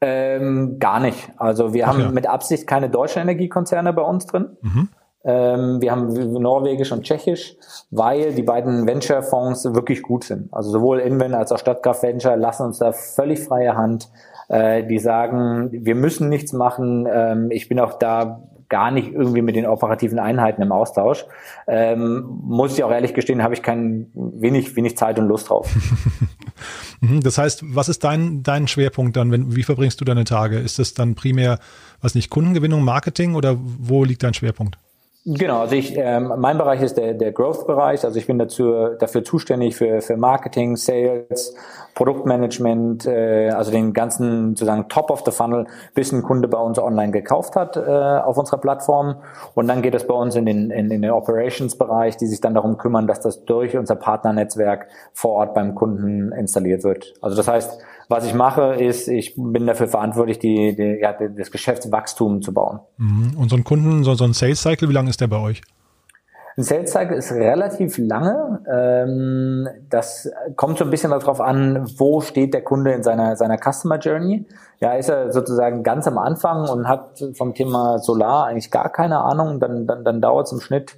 [0.01, 1.31] Ähm, gar nicht.
[1.37, 2.11] Also wir Ach haben ja.
[2.11, 4.57] mit Absicht keine deutschen Energiekonzerne bei uns drin.
[4.61, 4.89] Mhm.
[5.23, 7.55] Ähm, wir haben Norwegisch und Tschechisch,
[7.91, 10.53] weil die beiden Venture-Fonds wirklich gut sind.
[10.53, 14.09] Also sowohl Inven als auch Stadtkraft Venture lassen uns da völlig freie Hand.
[14.49, 17.07] Äh, die sagen, wir müssen nichts machen.
[17.09, 21.25] Ähm, ich bin auch da gar nicht irgendwie mit den operativen Einheiten im Austausch.
[21.67, 25.69] Ähm, muss ich auch ehrlich gestehen, habe ich kein wenig wenig Zeit und Lust drauf.
[27.01, 29.31] Mhm, das heißt, was ist dein dein Schwerpunkt dann?
[29.31, 30.59] Wenn, wie verbringst du deine Tage?
[30.59, 31.59] Ist es dann primär,
[31.99, 34.77] was nicht Kundengewinnung, Marketing oder wo liegt dein Schwerpunkt?
[35.25, 38.03] Genau, also ich, ähm, mein Bereich ist der, der Growth-Bereich.
[38.03, 41.55] Also ich bin dazu, dafür zuständig für, für Marketing, Sales,
[41.95, 46.77] Produktmanagement, äh, also den ganzen sozusagen Top of the Funnel, bis ein Kunde bei uns
[46.77, 49.15] online gekauft hat äh, auf unserer Plattform.
[49.55, 52.53] Und dann geht es bei uns in den, in, in den Operations-Bereich, die sich dann
[52.53, 57.13] darum kümmern, dass das durch unser Partnernetzwerk vor Ort beim Kunden installiert wird.
[57.21, 61.51] Also das heißt, was ich mache, ist, ich bin dafür verantwortlich, die, die, ja, das
[61.51, 62.79] Geschäftswachstum zu bauen.
[62.97, 63.37] Mhm.
[63.37, 65.61] Und so ein Kunden, so, so ein Sales Cycle, wie lange ist der bei euch?
[66.55, 68.61] Ein Sales Cycle ist relativ lange.
[68.71, 73.57] Ähm, das kommt so ein bisschen darauf an, wo steht der Kunde in seiner, seiner
[73.57, 74.45] Customer Journey.
[74.79, 79.19] Ja, ist er sozusagen ganz am Anfang und hat vom Thema Solar eigentlich gar keine
[79.21, 80.97] Ahnung, dann, dann, dann dauert es im Schnitt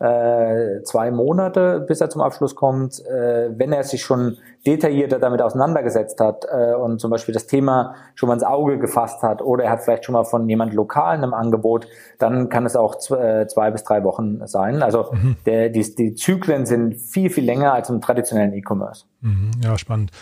[0.00, 3.04] äh, zwei Monate, bis er zum Abschluss kommt.
[3.06, 7.94] Äh, wenn er sich schon detaillierter damit auseinandergesetzt hat äh, und zum Beispiel das Thema
[8.14, 11.22] schon mal ins Auge gefasst hat oder er hat vielleicht schon mal von jemand Lokalen
[11.22, 11.86] im Angebot,
[12.18, 14.82] dann kann es auch zwei, äh, zwei bis drei Wochen sein.
[14.82, 15.36] Also mhm.
[15.44, 19.04] der, die, die Zyklen sind viel, viel länger als im traditionellen E-Commerce.
[19.20, 20.12] Mhm, ja, spannend.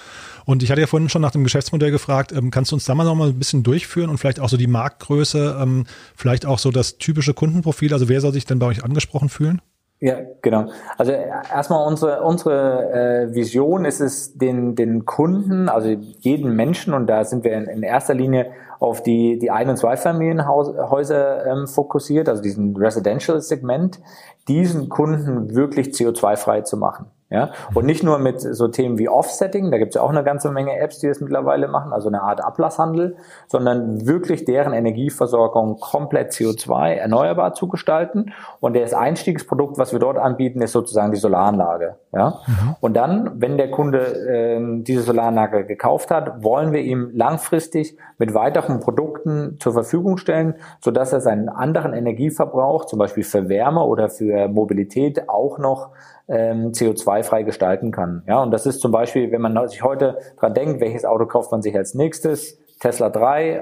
[0.49, 2.95] Und ich hatte ja vorhin schon nach dem Geschäftsmodell gefragt, ähm, kannst du uns da
[2.95, 5.85] mal noch mal ein bisschen durchführen und vielleicht auch so die Marktgröße, ähm,
[6.17, 9.61] vielleicht auch so das typische Kundenprofil, also wer soll sich denn bei euch angesprochen fühlen?
[10.01, 10.71] Ja, genau.
[10.97, 17.09] Also erstmal unsere unsere äh, Vision ist es, den den Kunden, also jeden Menschen, und
[17.09, 22.27] da sind wir in, in erster Linie auf die die Ein- und Zweifamilienhäuser ähm, fokussiert,
[22.27, 24.01] also diesen Residential-Segment,
[24.49, 27.11] diesen Kunden wirklich CO2-frei zu machen.
[27.31, 27.51] Ja?
[27.75, 30.51] Und nicht nur mit so Themen wie Offsetting, da gibt es ja auch eine ganze
[30.51, 33.17] Menge Apps, die das mittlerweile machen, also eine Art Ablasshandel,
[33.49, 38.33] sondern wirklich deren Energieversorgung komplett CO2 erneuerbar zu gestalten.
[38.61, 41.97] Und das Einstiegsprodukt, was wir dort anbieten, ist sozusagen die Solaranlage.
[42.13, 42.41] Ja?
[42.47, 42.77] Mhm.
[42.81, 48.33] Und dann, wenn der Kunde äh, diese Solaranlage gekauft hat, wollen wir ihm langfristig mit
[48.33, 54.09] weiteren Produkten zur Verfügung stellen, sodass er seinen anderen Energieverbrauch, zum Beispiel für Wärme oder
[54.09, 55.91] für Mobilität, auch noch
[56.29, 58.23] ähm, CO2-frei gestalten kann.
[58.27, 61.51] Ja, und das ist zum Beispiel, wenn man sich heute dran denkt, welches Auto kauft
[61.51, 62.59] man sich als nächstes?
[62.81, 63.61] Tesla 3, äh,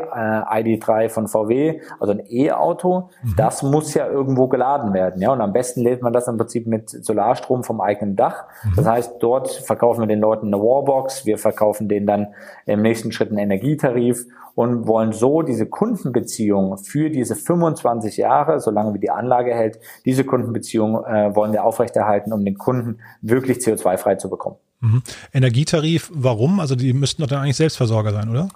[0.76, 3.34] ID3 von VW, also ein E-Auto, mhm.
[3.36, 5.22] das muss ja irgendwo geladen werden.
[5.22, 8.44] Ja, und am besten lädt man das im Prinzip mit Solarstrom vom eigenen Dach.
[8.64, 8.72] Mhm.
[8.76, 12.34] Das heißt, dort verkaufen wir den Leuten eine Warbox, wir verkaufen denen dann
[12.66, 14.26] im nächsten Schritt einen Energietarif
[14.56, 20.24] und wollen so diese Kundenbeziehung für diese 25 Jahre, solange wie die Anlage hält, diese
[20.24, 24.56] Kundenbeziehung äh, wollen wir aufrechterhalten, um den Kunden wirklich CO2-frei zu bekommen.
[24.80, 25.02] Mhm.
[25.34, 26.58] Energietarif, warum?
[26.58, 28.48] Also die müssten doch dann eigentlich Selbstversorger sein, oder?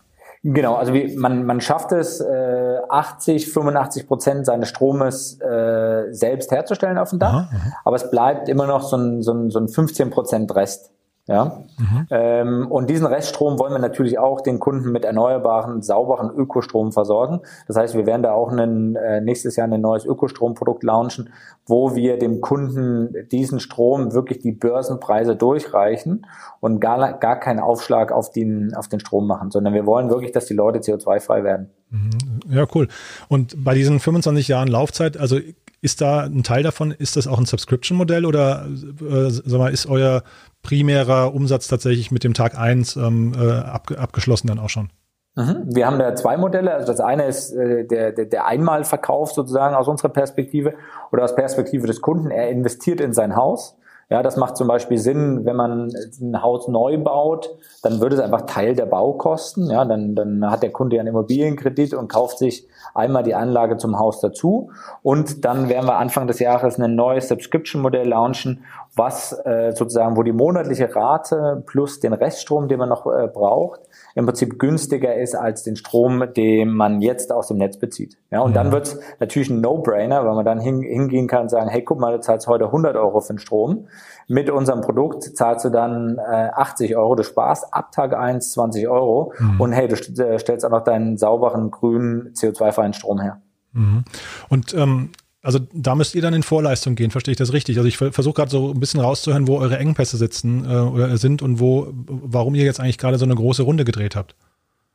[0.42, 6.50] Genau, also wie, man, man schafft es, äh, 80, 85 Prozent seines Stromes äh, selbst
[6.50, 7.72] herzustellen auf dem Dach, aha, aha.
[7.84, 10.92] aber es bleibt immer noch so ein, so ein, so ein 15 Prozent Rest.
[11.30, 11.62] Ja?
[11.78, 12.06] Mhm.
[12.10, 17.40] Ähm, und diesen Reststrom wollen wir natürlich auch den Kunden mit erneuerbaren, sauberen Ökostrom versorgen.
[17.68, 21.30] Das heißt, wir werden da auch einen, äh, nächstes Jahr ein neues Ökostromprodukt launchen,
[21.66, 26.26] wo wir dem Kunden diesen Strom wirklich die Börsenpreise durchreichen
[26.58, 30.32] und gar, gar keinen Aufschlag auf den, auf den Strom machen, sondern wir wollen wirklich,
[30.32, 31.70] dass die Leute CO2-frei werden.
[31.90, 32.10] Mhm.
[32.48, 32.88] Ja, cool.
[33.28, 35.38] Und bei diesen 25 Jahren Laufzeit, also
[35.82, 39.86] ist da ein Teil davon, ist das auch ein Subscription-Modell oder äh, sag mal, ist
[39.86, 40.22] euer
[40.62, 44.90] primärer Umsatz tatsächlich mit dem Tag eins ähm, äh, ab, abgeschlossen dann auch schon?
[45.36, 45.64] Mhm.
[45.66, 46.74] Wir haben da zwei Modelle.
[46.74, 50.74] Also das eine ist äh, der, der, der Einmalverkauf sozusagen aus unserer Perspektive
[51.12, 52.30] oder aus Perspektive des Kunden.
[52.30, 53.76] Er investiert in sein Haus
[54.10, 58.20] ja, das macht zum Beispiel Sinn, wenn man ein Haus neu baut, dann würde es
[58.20, 59.70] einfach Teil der Baukosten.
[59.70, 63.76] Ja, dann, dann hat der Kunde ja einen Immobilienkredit und kauft sich einmal die Anlage
[63.76, 64.72] zum Haus dazu.
[65.02, 68.64] Und dann werden wir Anfang des Jahres ein neues Subscription-Modell launchen,
[68.96, 73.80] was äh, sozusagen, wo die monatliche Rate plus den Reststrom, den man noch äh, braucht,
[74.16, 78.18] im Prinzip günstiger ist als den Strom, den man jetzt aus dem Netz bezieht.
[78.30, 78.54] Ja, und mhm.
[78.54, 81.84] dann wird es natürlich ein No-Brainer, weil man dann hin, hingehen kann und sagen, hey,
[81.84, 83.86] guck mal, du zahlst heute 100 Euro für den Strom.
[84.26, 87.14] Mit unserem Produkt zahlst du dann äh, 80 Euro.
[87.14, 89.60] Du sparst ab Tag 1 20 Euro mhm.
[89.60, 93.40] und hey, du äh, stellst auch noch deinen sauberen, grünen, CO2-freien Strom her.
[93.72, 94.04] Mhm.
[94.48, 95.10] Und ähm,
[95.42, 97.78] also da müsst ihr dann in Vorleistung gehen, verstehe ich das richtig?
[97.78, 101.40] Also ich versuche gerade so ein bisschen rauszuhören, wo eure Engpässe sitzen äh, oder sind
[101.42, 104.34] und wo, warum ihr jetzt eigentlich gerade so eine große Runde gedreht habt.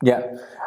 [0.03, 0.23] Ja,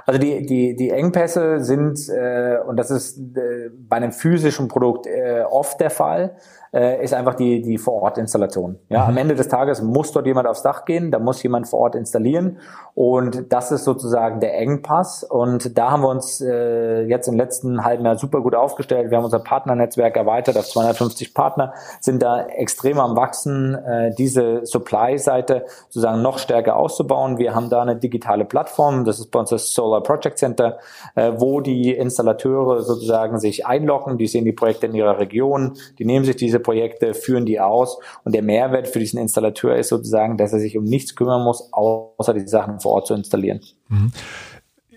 [0.06, 5.06] also die, die, die Engpässe sind, äh, und das ist äh, bei einem physischen Produkt
[5.06, 6.36] äh, oft der Fall,
[6.72, 8.78] äh, ist einfach die, die Vor-Ort-Installation.
[8.88, 9.09] Ja, mhm.
[9.09, 11.94] am Ende des Tages muss dort jemand aufs Dach gehen, da muss jemand vor Ort
[11.94, 12.59] installieren
[12.94, 17.85] und das ist sozusagen der Engpass und da haben wir uns äh, jetzt im letzten
[17.85, 19.11] halben Jahr super gut aufgestellt.
[19.11, 24.64] Wir haben unser Partnernetzwerk erweitert auf 250 Partner, sind da extrem am wachsen, äh, diese
[24.64, 27.38] Supply-Seite sozusagen noch stärker auszubauen.
[27.38, 30.78] Wir haben da eine digitale Plattform, das ist bei uns das Solar Project Center,
[31.14, 36.04] äh, wo die Installateure sozusagen sich einloggen, die sehen die Projekte in ihrer Region, die
[36.04, 40.36] nehmen sich diese Projekte, führen die aus und der Mehrwert für diesen Installateur ist sozusagen,
[40.36, 43.60] dass er sich um nichts kümmern muss, außer die Sachen vor Ort zu installieren.
[43.88, 44.12] Mhm.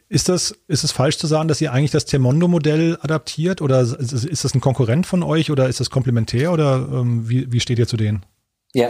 [0.09, 4.43] Ist das, ist es falsch zu sagen, dass ihr eigentlich das Temondo-Modell adaptiert oder ist
[4.43, 7.87] das ein Konkurrent von euch oder ist das komplementär oder ähm, wie, wie steht ihr
[7.87, 8.25] zu denen?
[8.73, 8.87] Ja,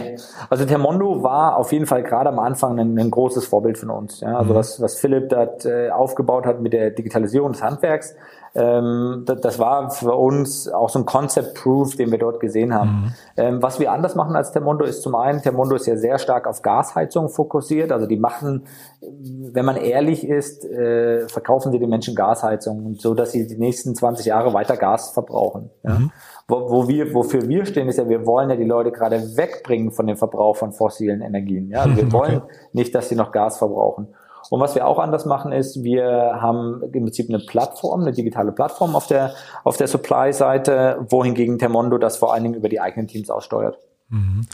[0.48, 4.20] also Termondo war auf jeden Fall gerade am Anfang ein, ein großes Vorbild von uns.
[4.20, 4.56] Ja, also mhm.
[4.56, 8.14] was, was Philipp dort äh, aufgebaut hat mit der Digitalisierung des Handwerks,
[8.54, 12.90] ähm, das, das, war für uns auch so ein Concept-Proof, den wir dort gesehen haben.
[12.90, 13.14] Mhm.
[13.38, 16.46] Ähm, was wir anders machen als Termondo ist zum einen, Termondo ist ja sehr stark
[16.46, 17.92] auf Gasheizung fokussiert.
[17.92, 18.66] Also die machen,
[19.00, 23.94] wenn man ehrlich ist, äh, verkaufen sie den Menschen Gasheizung, so dass sie die nächsten
[23.94, 25.70] 20 Jahre weiter Gas verbrauchen.
[25.82, 25.94] Ja?
[25.94, 26.12] Mhm.
[26.48, 29.92] Wo, wo wir, wofür wir stehen, ist ja, wir wollen ja die Leute gerade wegbringen
[29.92, 31.70] von dem Verbrauch von fossilen Energien.
[31.70, 31.82] Ja?
[31.82, 32.54] Also wir wollen okay.
[32.72, 34.08] nicht, dass sie noch Gas verbrauchen.
[34.50, 38.52] Und was wir auch anders machen ist, wir haben im Prinzip eine Plattform, eine digitale
[38.52, 43.06] Plattform auf der, auf der Supply-Seite, wohingegen Termondo das vor allen Dingen über die eigenen
[43.06, 43.78] Teams aussteuert.
[44.10, 44.46] Mhm.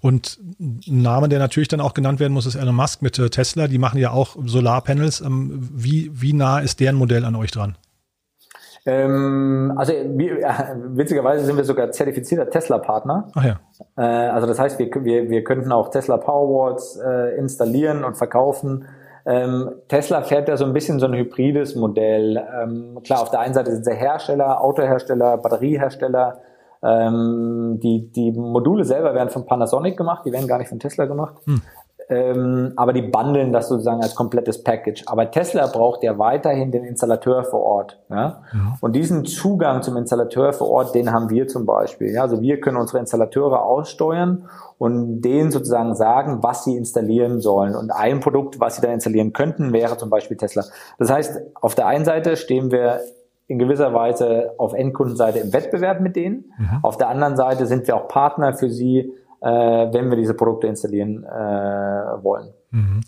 [0.00, 3.30] Und ein Name, der natürlich dann auch genannt werden muss, ist Elon Musk mit äh,
[3.30, 3.66] Tesla.
[3.66, 5.22] Die machen ja auch Solarpanels.
[5.22, 7.76] Ähm, wie, wie nah ist deren Modell an euch dran?
[8.86, 10.36] Ähm, also wir,
[10.94, 13.28] witzigerweise sind wir sogar zertifizierter Tesla-Partner.
[13.36, 13.60] Ja.
[13.96, 18.86] Äh, also das heißt, wir, wir, wir könnten auch Tesla Powerwalls äh, installieren und verkaufen
[19.26, 22.40] ähm, Tesla fährt ja so ein bisschen so ein hybrides Modell.
[22.62, 26.40] Ähm, klar, auf der einen Seite sind sie Hersteller, Autohersteller, Batteriehersteller.
[26.80, 31.06] Ähm, die, die Module selber werden von Panasonic gemacht, die werden gar nicht von Tesla
[31.06, 31.34] gemacht.
[31.44, 31.60] Hm
[32.08, 35.02] ähm, aber die bundeln das sozusagen als komplettes Package.
[35.06, 37.98] Aber Tesla braucht ja weiterhin den Installateur vor Ort.
[38.08, 38.42] Ja?
[38.52, 38.76] ja?
[38.80, 42.12] Und diesen Zugang zum Installateur vor Ort, den haben wir zum Beispiel.
[42.12, 42.22] Ja?
[42.22, 47.74] Also wir können unsere Installateure aussteuern und denen sozusagen sagen, was sie installieren sollen.
[47.74, 50.64] Und ein Produkt, was sie da installieren könnten, wäre zum Beispiel Tesla.
[50.98, 53.00] Das heißt, auf der einen Seite stehen wir
[53.48, 56.52] in gewisser Weise auf Endkundenseite im Wettbewerb mit denen.
[56.58, 56.80] Mhm.
[56.82, 59.12] Auf der anderen Seite sind wir auch Partner für sie,
[59.46, 62.52] wenn wir diese Produkte installieren äh, wollen.
[62.70, 63.00] Mhm.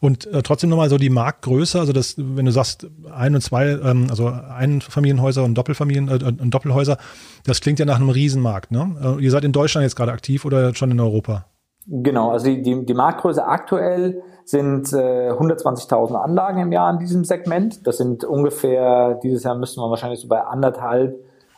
[0.00, 3.70] Und äh, trotzdem nochmal so die Marktgröße, also das, wenn du sagst, ein und zwei,
[3.70, 6.98] ähm, also Einfamilienhäuser und Doppelfamilien äh, und Doppelhäuser,
[7.44, 9.16] das klingt ja nach einem Riesenmarkt, ne?
[9.18, 11.46] Äh, ihr seid in Deutschland jetzt gerade aktiv oder schon in Europa?
[11.88, 17.24] Genau, also die, die, die Marktgröße aktuell sind äh, 120.000 Anlagen im Jahr in diesem
[17.24, 17.86] Segment.
[17.86, 21.16] Das sind ungefähr, dieses Jahr müssen wir wahrscheinlich so bei anderthalb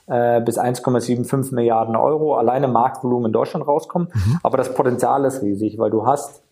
[0.08, 4.08] äh, bis 1,75 Milliarden Euro alleine Marktvolumen in Deutschland rauskommen.
[4.12, 4.40] Mhm.
[4.42, 6.42] Aber das Potenzial ist riesig, weil du hast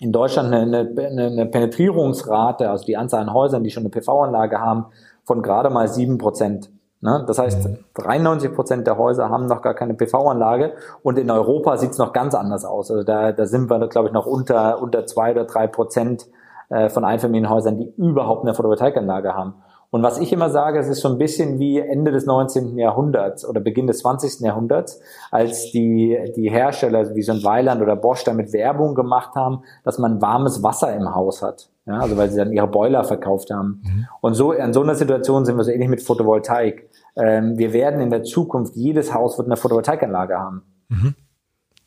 [0.00, 4.60] in Deutschland eine, eine, eine Penetrierungsrate, also die Anzahl an Häusern, die schon eine PV-Anlage
[4.60, 4.86] haben,
[5.24, 6.70] von gerade mal sieben Prozent.
[7.00, 7.24] Ne?
[7.26, 11.90] Das heißt, 93 Prozent der Häuser haben noch gar keine PV-Anlage und in Europa sieht
[11.90, 12.90] es noch ganz anders aus.
[12.90, 16.26] Also da, da sind wir, glaube ich, noch unter, unter zwei oder drei Prozent
[16.68, 19.54] äh, von Einfamilienhäusern, die überhaupt eine Photovoltaikanlage haben.
[19.96, 22.76] Und was ich immer sage, es ist so ein bisschen wie Ende des 19.
[22.76, 24.40] Jahrhunderts oder Beginn des 20.
[24.40, 29.62] Jahrhunderts, als die, die Hersteller wie so ein Weiland oder Bosch damit Werbung gemacht haben,
[29.84, 31.70] dass man warmes Wasser im Haus hat.
[31.86, 33.80] Ja, also weil sie dann ihre Boiler verkauft haben.
[33.84, 34.06] Mhm.
[34.20, 36.90] Und so in so einer Situation sind wir so ähnlich mit Photovoltaik.
[37.16, 40.62] Ähm, wir werden in der Zukunft, jedes Haus wird eine Photovoltaikanlage haben.
[40.90, 41.14] Mhm.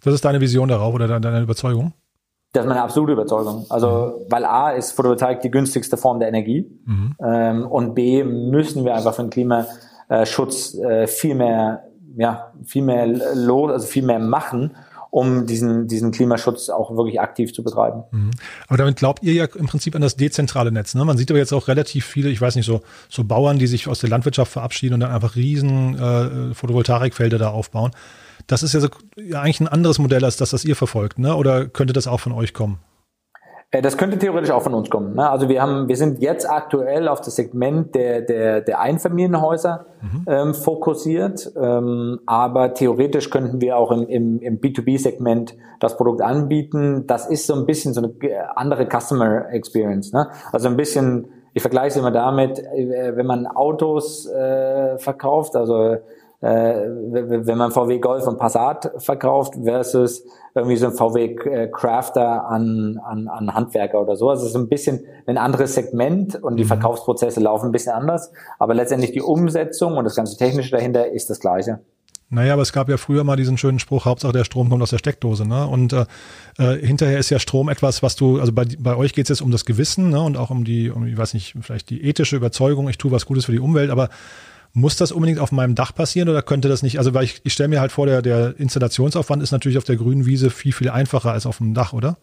[0.03, 1.93] Das ist deine Vision darauf oder deine Überzeugung?
[2.51, 3.67] Das ist meine absolute Überzeugung.
[3.69, 7.15] Also, weil A ist Photovoltaik die günstigste Form der Energie mhm.
[7.23, 11.83] ähm, und B müssen wir einfach für den Klimaschutz äh, viel mehr,
[12.17, 14.75] ja, viel mehr los, also viel mehr machen,
[15.11, 18.03] um diesen, diesen Klimaschutz auch wirklich aktiv zu betreiben.
[18.11, 18.31] Mhm.
[18.67, 20.95] Aber damit glaubt ihr ja im Prinzip an das dezentrale Netz.
[20.95, 21.05] Ne?
[21.05, 23.87] Man sieht aber jetzt auch relativ viele, ich weiß nicht, so, so Bauern, die sich
[23.87, 27.91] aus der Landwirtschaft verabschieden und dann einfach riesen äh, Photovoltaikfelder da aufbauen.
[28.47, 31.35] Das ist ja, so, ja eigentlich ein anderes Modell als das, das ihr verfolgt, ne?
[31.35, 32.79] Oder könnte das auch von euch kommen?
[33.71, 35.15] Äh, das könnte theoretisch auch von uns kommen.
[35.15, 35.29] Ne?
[35.29, 40.25] Also wir haben, wir sind jetzt aktuell auf das Segment der, der, der Einfamilienhäuser mhm.
[40.27, 47.05] ähm, fokussiert, ähm, aber theoretisch könnten wir auch im, im, im B2B-Segment das Produkt anbieten.
[47.05, 50.13] Das ist so ein bisschen so eine andere Customer Experience.
[50.13, 50.29] Ne?
[50.51, 55.93] Also ein bisschen, ich vergleiche es immer damit, äh, wenn man Autos äh, verkauft, also
[55.93, 56.01] äh,
[56.41, 60.23] wenn man VW Golf und Passat verkauft versus
[60.55, 64.29] irgendwie so ein VW äh, Crafter an, an, an Handwerker oder so.
[64.29, 66.69] Also es ist ein bisschen ein anderes Segment und die mhm.
[66.69, 71.29] Verkaufsprozesse laufen ein bisschen anders, aber letztendlich die Umsetzung und das ganze Technische dahinter ist
[71.29, 71.79] das gleiche.
[72.31, 74.91] Naja, aber es gab ja früher mal diesen schönen Spruch, Hauptsache der Strom kommt aus
[74.91, 75.65] der Steckdose, ne?
[75.65, 76.05] Und äh,
[76.59, 79.41] äh hinterher ist ja Strom etwas, was du, also bei, bei euch geht es jetzt
[79.41, 80.21] um das Gewissen, ne?
[80.21, 83.25] Und auch um die, um, ich weiß nicht, vielleicht die ethische Überzeugung, ich tue was
[83.25, 84.09] Gutes für die Umwelt, aber
[84.73, 86.97] muss das unbedingt auf meinem Dach passieren oder könnte das nicht?
[86.97, 89.95] Also, weil ich, ich stelle mir halt vor, der, der Installationsaufwand ist natürlich auf der
[89.95, 92.17] grünen Wiese viel, viel einfacher als auf dem Dach, oder?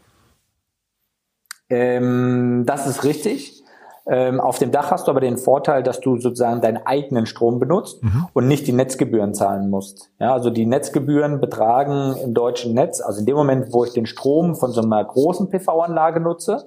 [1.68, 3.62] Ähm, das ist richtig.
[4.08, 7.58] Ähm, auf dem Dach hast du aber den Vorteil, dass du sozusagen deinen eigenen Strom
[7.58, 8.28] benutzt mhm.
[8.34, 10.10] und nicht die Netzgebühren zahlen musst.
[10.20, 14.06] Ja, also die Netzgebühren betragen im deutschen Netz, also in dem Moment, wo ich den
[14.06, 16.66] Strom von so einer großen PV-Anlage nutze,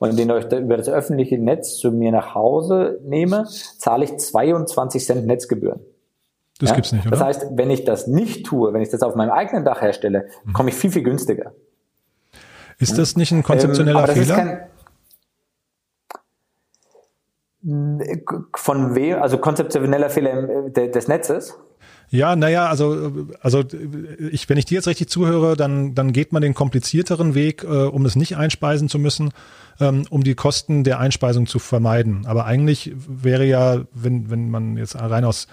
[0.00, 3.46] und den ich über das öffentliche Netz zu mir nach Hause nehme,
[3.78, 5.80] zahle ich 22 Cent Netzgebühren.
[6.58, 6.74] Das ja?
[6.74, 7.10] gibt's nicht, oder?
[7.10, 10.28] Das heißt, wenn ich das nicht tue, wenn ich das auf meinem eigenen Dach herstelle,
[10.44, 10.54] mhm.
[10.54, 11.52] komme ich viel, viel günstiger.
[12.78, 14.68] Ist das nicht ein konzeptioneller ähm, Fehler?
[18.56, 21.58] von wem, also konzeptioneller Fehler des Netzes?
[22.08, 23.62] Ja, naja, also, also
[24.32, 27.66] ich, wenn ich dir jetzt richtig zuhöre, dann, dann geht man den komplizierteren Weg, äh,
[27.66, 29.30] um es nicht einspeisen zu müssen,
[29.80, 32.26] ähm, um die Kosten der Einspeisung zu vermeiden.
[32.26, 35.46] Aber eigentlich wäre ja, wenn, wenn man jetzt rein aus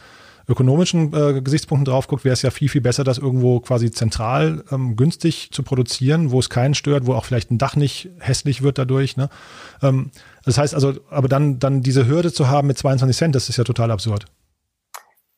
[0.49, 4.63] ökonomischen äh, Gesichtspunkten drauf guckt, wäre es ja viel, viel besser, das irgendwo quasi zentral
[4.71, 8.61] ähm, günstig zu produzieren, wo es keinen stört, wo auch vielleicht ein Dach nicht hässlich
[8.61, 9.17] wird dadurch.
[9.17, 9.29] Ne?
[9.81, 10.11] Ähm,
[10.45, 13.57] das heißt also, aber dann, dann diese Hürde zu haben mit 22 Cent, das ist
[13.57, 14.25] ja total absurd.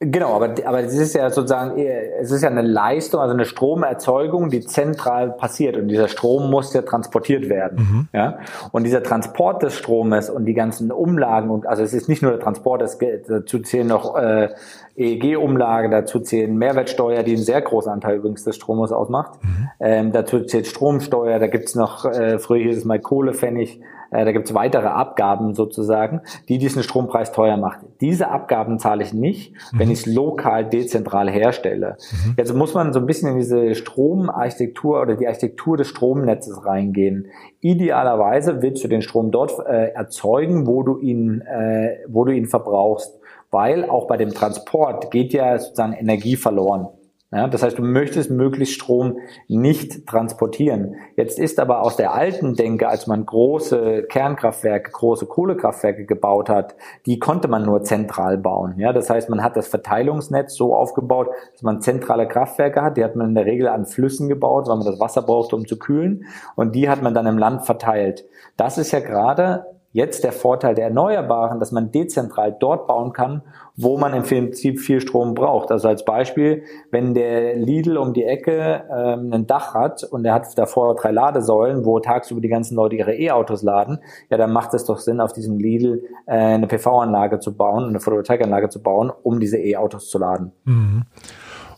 [0.02, 4.50] Genau, aber, aber es ist ja sozusagen, es ist ja eine Leistung, also eine Stromerzeugung,
[4.50, 7.78] die zentral passiert und dieser Strom muss ja transportiert werden.
[7.78, 8.08] Mhm.
[8.14, 8.40] Ja?
[8.72, 12.32] Und dieser Transport des Stromes und die ganzen Umlagen und also es ist nicht nur
[12.32, 14.54] der Transport, es, dazu zählen noch äh,
[14.96, 19.44] EEG-Umlage, dazu zählen Mehrwertsteuer, die einen sehr großen Anteil übrigens des Stromes ausmacht.
[19.44, 19.70] Mhm.
[19.82, 23.82] Ähm, dazu zählt Stromsteuer, da gibt's noch, äh, früher hieß es mal Kohlepfennig,
[24.12, 27.80] äh, da gibt es weitere Abgaben sozusagen, die diesen Strompreis teuer macht.
[28.02, 29.80] Diese Abgaben zahle ich nicht, mhm.
[29.80, 31.98] wenn ich es lokal dezentral herstelle.
[32.12, 32.34] Mhm.
[32.38, 37.28] Jetzt muss man so ein bisschen in diese Stromarchitektur oder die Architektur des Stromnetzes reingehen.
[37.62, 42.46] Idealerweise willst du den Strom dort äh, erzeugen, wo du ihn, äh, wo du ihn
[42.46, 43.20] verbrauchst.
[43.52, 46.90] Weil auch bei dem Transport geht ja sozusagen Energie verloren.
[47.32, 50.96] Ja, das heißt, du möchtest möglichst Strom nicht transportieren.
[51.16, 56.76] Jetzt ist aber aus der alten Denke, als man große Kernkraftwerke, große Kohlekraftwerke gebaut hat,
[57.06, 58.80] die konnte man nur zentral bauen.
[58.80, 62.98] Ja, das heißt, man hat das Verteilungsnetz so aufgebaut, dass man zentrale Kraftwerke hat.
[62.98, 65.68] Die hat man in der Regel an Flüssen gebaut, weil man das Wasser brauchte, um
[65.68, 66.26] zu kühlen.
[66.56, 68.26] Und die hat man dann im Land verteilt.
[68.58, 73.42] Das ist ja gerade jetzt der Vorteil der Erneuerbaren, dass man dezentral dort bauen kann,
[73.82, 75.72] wo man im Prinzip viel Strom braucht.
[75.72, 80.34] Also als Beispiel, wenn der Lidl um die Ecke ähm, ein Dach hat und er
[80.34, 84.00] hat davor drei Ladesäulen, wo tagsüber die ganzen Leute ihre E-Autos laden,
[84.30, 88.02] ja, dann macht es doch Sinn, auf diesem Lidl äh, eine PV-Anlage zu bauen, eine
[88.02, 90.52] Photovoltaikanlage zu bauen, um diese E-Autos zu laden.
[90.66, 91.04] Mhm.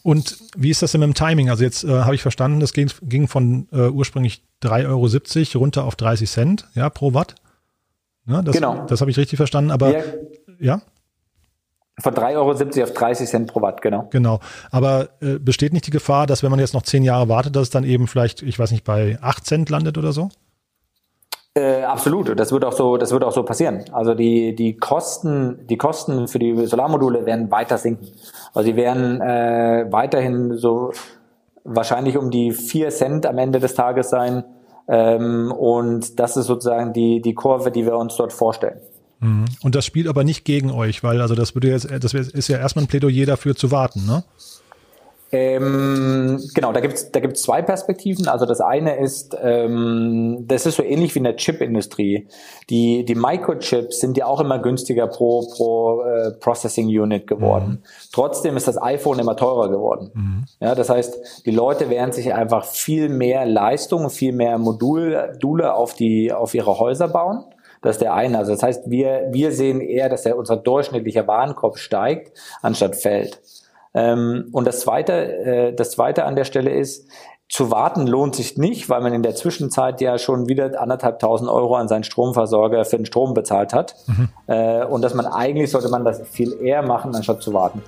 [0.01, 1.51] Und wie ist das denn mit dem Timing?
[1.51, 4.87] Also jetzt äh, habe ich verstanden, das ging, ging von äh, ursprünglich 3,70
[5.55, 7.35] Euro runter auf 30 Cent ja, pro Watt.
[8.25, 8.87] Ne, das, genau.
[8.87, 9.69] Das habe ich richtig verstanden.
[9.69, 10.03] Aber ja.
[10.59, 10.81] Ja?
[12.01, 14.07] Von 3,70 Euro auf 30 Cent pro Watt, genau.
[14.11, 14.39] Genau.
[14.71, 17.63] Aber äh, besteht nicht die Gefahr, dass wenn man jetzt noch zehn Jahre wartet, dass
[17.63, 20.29] es dann eben vielleicht, ich weiß nicht, bei 8 Cent landet oder so?
[21.53, 23.83] Äh, absolut, das wird auch so, das wird auch so passieren.
[23.91, 28.07] Also die die Kosten, die Kosten für die Solarmodule werden weiter sinken.
[28.53, 30.93] Also die werden äh, weiterhin so
[31.65, 34.45] wahrscheinlich um die vier Cent am Ende des Tages sein.
[34.87, 38.79] Ähm, und das ist sozusagen die die Kurve, die wir uns dort vorstellen.
[39.21, 39.45] Mhm.
[39.61, 42.57] Und das spielt aber nicht gegen euch, weil also das würde jetzt, das ist ja
[42.57, 44.23] erstmal ein Plädoyer dafür zu warten, ne?
[45.33, 48.27] Ähm, genau, da gibt's da gibt's zwei Perspektiven.
[48.27, 52.27] Also das eine ist, ähm, das ist so ähnlich wie in der Chip-Industrie.
[52.69, 57.81] Die, die Microchips sind ja auch immer günstiger pro, pro äh, Processing Unit geworden.
[57.81, 57.87] Mhm.
[58.11, 60.11] Trotzdem ist das iPhone immer teurer geworden.
[60.13, 60.45] Mhm.
[60.59, 65.93] Ja, das heißt, die Leute werden sich einfach viel mehr Leistung, viel mehr Module auf,
[65.93, 67.45] die, auf ihre Häuser bauen.
[67.81, 68.37] Das ist der eine.
[68.37, 73.41] Also das heißt, wir, wir sehen eher, dass der, unser durchschnittlicher Warenkorb steigt, anstatt fällt.
[73.93, 77.09] Ähm, und das zweite, äh, das zweite an der Stelle ist,
[77.49, 81.49] zu warten lohnt sich nicht, weil man in der Zwischenzeit ja schon wieder anderthalb tausend
[81.49, 83.95] Euro an seinen Stromversorger für den Strom bezahlt hat.
[84.07, 84.29] Mhm.
[84.47, 87.81] Äh, und dass man eigentlich sollte man das viel eher machen, anstatt zu warten.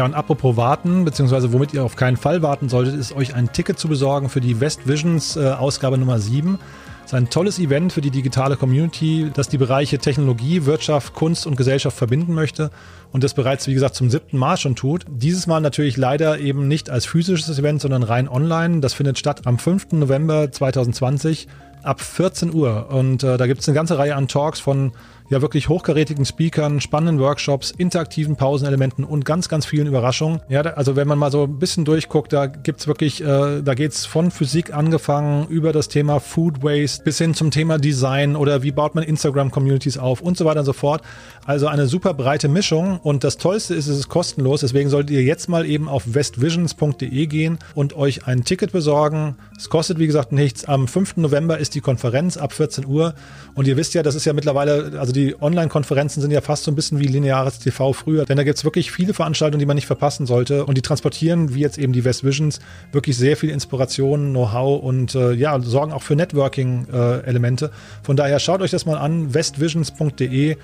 [0.00, 3.52] Ja, und apropos warten, beziehungsweise womit ihr auf keinen Fall warten solltet, ist euch ein
[3.52, 6.58] Ticket zu besorgen für die West Visions äh, Ausgabe Nummer 7.
[7.04, 11.46] Es ist ein tolles Event für die digitale Community, das die Bereiche Technologie, Wirtschaft, Kunst
[11.46, 12.70] und Gesellschaft verbinden möchte
[13.12, 15.04] und das bereits, wie gesagt, zum siebten Mal schon tut.
[15.06, 18.80] Dieses Mal natürlich leider eben nicht als physisches Event, sondern rein online.
[18.80, 19.92] Das findet statt am 5.
[19.92, 21.46] November 2020
[21.82, 22.88] ab 14 Uhr.
[22.90, 24.92] Und äh, da gibt es eine ganze Reihe an Talks von
[25.30, 30.40] ja wirklich hochkarätigen Speakern, spannenden Workshops, interaktiven Pausenelementen und ganz, ganz vielen Überraschungen.
[30.48, 34.06] Ja, also wenn man mal so ein bisschen durchguckt, da gibt's wirklich, äh, da geht's
[34.06, 38.72] von Physik angefangen über das Thema Food Waste bis hin zum Thema Design oder wie
[38.72, 41.02] baut man Instagram-Communities auf und so weiter und so fort.
[41.46, 44.60] Also eine super breite Mischung und das Tollste ist, es ist kostenlos.
[44.60, 49.36] Deswegen solltet ihr jetzt mal eben auf westvisions.de gehen und euch ein Ticket besorgen.
[49.56, 50.64] Es kostet, wie gesagt, nichts.
[50.64, 51.18] Am 5.
[51.18, 53.14] November ist die Konferenz ab 14 Uhr
[53.54, 56.64] und ihr wisst ja, das ist ja mittlerweile, also die die Online-Konferenzen sind ja fast
[56.64, 59.66] so ein bisschen wie lineares TV früher, denn da gibt es wirklich viele Veranstaltungen, die
[59.66, 62.60] man nicht verpassen sollte und die transportieren, wie jetzt eben die West Visions,
[62.92, 67.66] wirklich sehr viel Inspiration, Know-how und äh, ja, sorgen auch für Networking-Elemente.
[67.66, 70.56] Äh, Von daher schaut euch das mal an, westvisions.de.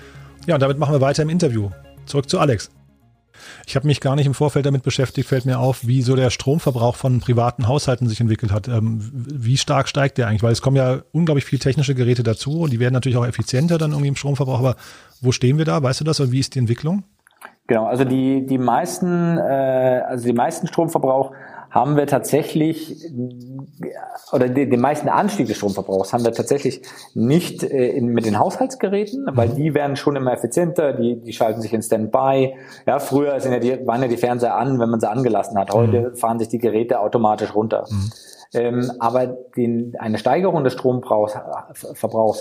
[0.47, 1.69] Ja, und damit machen wir weiter im Interview.
[2.05, 2.71] Zurück zu Alex.
[3.65, 6.29] Ich habe mich gar nicht im Vorfeld damit beschäftigt, fällt mir auf, wie so der
[6.29, 8.67] Stromverbrauch von privaten Haushalten sich entwickelt hat.
[8.67, 10.43] Ähm, wie stark steigt der eigentlich?
[10.43, 13.77] Weil es kommen ja unglaublich viele technische Geräte dazu und die werden natürlich auch effizienter
[13.77, 14.59] dann irgendwie im Stromverbrauch.
[14.59, 14.75] Aber
[15.21, 15.81] wo stehen wir da?
[15.81, 16.19] Weißt du das?
[16.19, 17.03] Und wie ist die Entwicklung?
[17.67, 21.33] Genau, also die, die meisten, äh, also die meisten Stromverbrauch
[21.77, 23.05] haben wir tatsächlich,
[24.31, 26.81] oder den, meisten Anstieg des Stromverbrauchs haben wir tatsächlich
[27.13, 31.61] nicht äh, in, mit den Haushaltsgeräten, weil die werden schon immer effizienter, die, die schalten
[31.61, 32.55] sich in Standby.
[32.87, 35.71] Ja, früher sind ja die, waren ja die Fernseher an, wenn man sie angelassen hat.
[35.71, 36.15] Heute mhm.
[36.15, 37.85] fahren sich die Geräte automatisch runter.
[37.89, 38.11] Mhm.
[38.53, 41.35] Ähm, aber den, eine Steigerung des Stromverbrauchs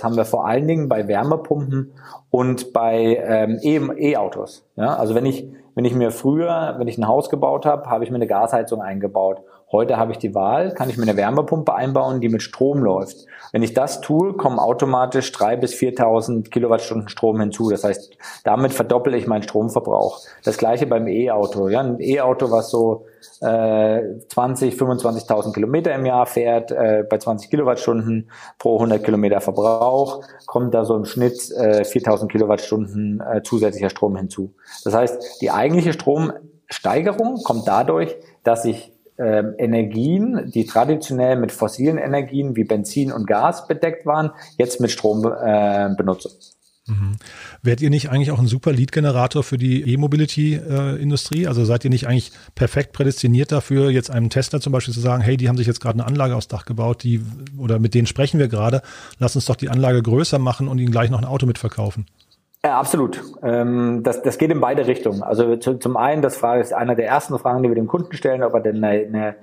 [0.02, 1.92] haben wir vor allen Dingen bei Wärmepumpen
[2.30, 4.64] und bei ähm, E-Autos.
[4.76, 5.46] Ja, also wenn ich
[5.76, 8.80] wenn ich mir früher, wenn ich ein Haus gebaut habe, habe ich mir eine Gasheizung
[8.80, 9.42] eingebaut.
[9.72, 13.26] Heute habe ich die Wahl, kann ich mir eine Wärmepumpe einbauen, die mit Strom läuft.
[13.50, 17.70] Wenn ich das tue, kommen automatisch drei bis 4.000 Kilowattstunden Strom hinzu.
[17.70, 20.20] Das heißt, damit verdoppel ich meinen Stromverbrauch.
[20.44, 21.68] Das gleiche beim E-Auto.
[21.68, 23.06] Ja, ein E-Auto, was so
[23.40, 30.22] äh, 20, 25.000 Kilometer im Jahr fährt, äh, bei 20 Kilowattstunden pro 100 Kilometer Verbrauch,
[30.46, 34.54] kommt da so im Schnitt äh, 4.000 Kilowattstunden äh, zusätzlicher Strom hinzu.
[34.84, 41.98] Das heißt, die eigentliche Stromsteigerung kommt dadurch, dass ich äh, Energien, die traditionell mit fossilen
[41.98, 46.30] Energien wie Benzin und Gas bedeckt waren, jetzt mit Strom äh, benutze.
[46.86, 47.16] Mhm.
[47.62, 51.44] Wärt ihr nicht eigentlich auch ein super Lead-Generator für die E-Mobility-Industrie?
[51.44, 55.00] Äh, also seid ihr nicht eigentlich perfekt prädestiniert dafür, jetzt einem Tesla zum Beispiel zu
[55.00, 57.22] sagen, hey, die haben sich jetzt gerade eine Anlage aufs Dach gebaut, die,
[57.58, 58.82] oder mit denen sprechen wir gerade,
[59.18, 62.06] lass uns doch die Anlage größer machen und ihnen gleich noch ein Auto mitverkaufen?
[62.66, 63.22] Ja, absolut.
[63.44, 65.22] Ähm, das, das geht in beide Richtungen.
[65.22, 68.42] Also zu, zum einen, das ist einer der ersten Fragen, die wir dem Kunden stellen,
[68.42, 69.36] ob er denn eine, eine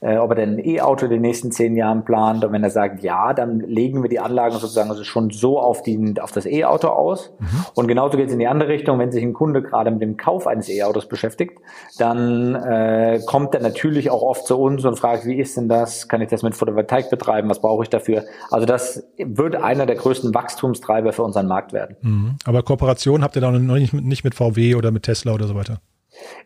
[0.00, 2.44] äh, ob er denn ein E-Auto in den nächsten zehn Jahren plant.
[2.44, 5.82] Und wenn er sagt, ja, dann legen wir die Anlagen sozusagen also schon so auf,
[5.82, 7.32] die, auf das E-Auto aus.
[7.38, 7.46] Mhm.
[7.74, 8.98] Und genauso geht es in die andere Richtung.
[8.98, 11.58] Wenn sich ein Kunde gerade mit dem Kauf eines E-Autos beschäftigt,
[11.98, 16.08] dann äh, kommt er natürlich auch oft zu uns und fragt, wie ist denn das?
[16.08, 17.50] Kann ich das mit Photovoltaik betreiben?
[17.50, 18.24] Was brauche ich dafür?
[18.50, 21.96] Also das wird einer der größten Wachstumstreiber für unseren Markt werden.
[22.00, 22.36] Mhm.
[22.44, 25.54] Aber Kooperation habt ihr da noch nicht, nicht mit VW oder mit Tesla oder so
[25.54, 25.80] weiter?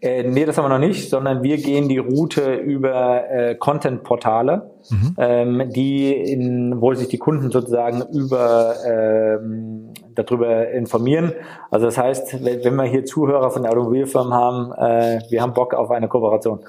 [0.00, 4.70] Äh, nee, das haben wir noch nicht, sondern wir gehen die Route über äh, Content-Portale,
[4.90, 5.16] mhm.
[5.18, 11.32] ähm, die in, wo sich die Kunden sozusagen über ähm, darüber informieren.
[11.70, 15.54] Also das heißt, wenn, wenn wir hier Zuhörer von der Automobilfirmen haben, äh, wir haben
[15.54, 16.60] Bock auf eine Kooperation.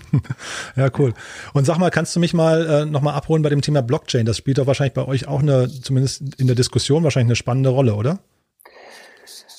[0.76, 1.12] ja, cool.
[1.54, 4.26] Und sag mal, kannst du mich mal äh, nochmal abholen bei dem Thema Blockchain?
[4.26, 7.70] Das spielt doch wahrscheinlich bei euch auch eine, zumindest in der Diskussion, wahrscheinlich eine spannende
[7.70, 8.18] Rolle, oder?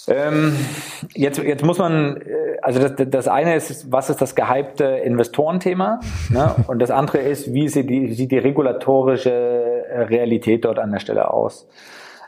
[0.09, 0.55] Ähm,
[1.13, 5.99] jetzt, jetzt muss man, äh, also das, das eine ist, was ist das gehypte Investorenthema?
[6.30, 6.55] Ne?
[6.68, 10.99] Und das andere ist, wie sieht die, sieht die regulatorische äh, Realität dort an der
[10.99, 11.68] Stelle aus?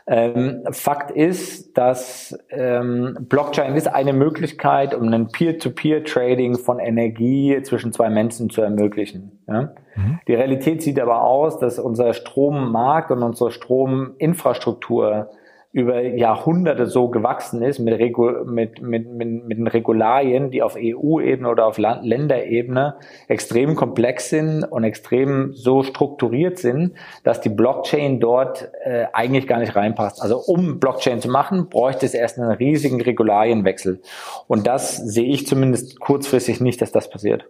[0.06, 7.92] Ähm, Fakt ist, dass ähm, Blockchain ist eine Möglichkeit, um ein Peer-to-Peer-Trading von Energie zwischen
[7.92, 9.38] zwei Menschen zu ermöglichen.
[9.46, 9.74] Ja?
[9.94, 10.18] Mhm.
[10.26, 15.30] Die Realität sieht aber aus, dass unser Strommarkt und unsere Strominfrastruktur
[15.72, 20.76] über Jahrhunderte so gewachsen ist mit, Regu mit, mit, mit, mit den Regularien, die auf
[20.76, 22.96] EU-Ebene oder auf Land Länderebene
[23.26, 26.92] extrem komplex sind und extrem so strukturiert sind,
[27.24, 30.20] dass die Blockchain dort äh, eigentlich gar nicht reinpasst.
[30.20, 34.02] Also um Blockchain zu machen, bräuchte es erst einen riesigen Regularienwechsel.
[34.48, 37.46] Und das sehe ich zumindest kurzfristig nicht, dass das passiert.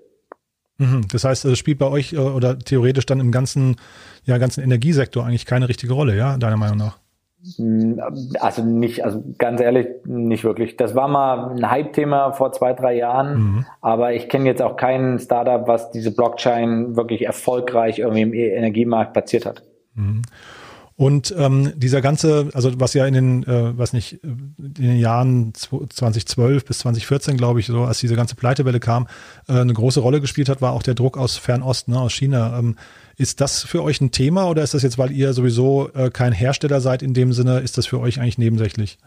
[0.79, 1.07] Mhm.
[1.11, 3.77] Das heißt, es spielt bei euch äh, oder theoretisch dann im ganzen,
[4.25, 6.99] ja, ganzen Energiesektor eigentlich keine richtige Rolle, ja, deiner Meinung nach?
[8.39, 10.77] Also nicht, also ganz ehrlich, nicht wirklich.
[10.77, 13.67] Das war mal ein Hype-Thema vor zwei, drei Jahren, mhm.
[13.81, 19.13] aber ich kenne jetzt auch kein Startup, was diese Blockchain wirklich erfolgreich irgendwie im Energiemarkt
[19.13, 19.63] platziert hat.
[19.95, 20.23] Mhm.
[20.97, 25.55] Und ähm, dieser ganze, also was ja in den, äh, was nicht, in den Jahren
[25.55, 29.07] 2012 bis 2014, glaube ich, so als diese ganze Pleitewelle kam,
[29.49, 32.59] äh, eine große Rolle gespielt hat, war auch der Druck aus Fernost, ne, aus China.
[32.59, 32.77] Ähm,
[33.17, 36.33] ist das für euch ein Thema oder ist das jetzt, weil ihr sowieso äh, kein
[36.33, 38.99] Hersteller seid in dem Sinne, ist das für euch eigentlich nebensächlich?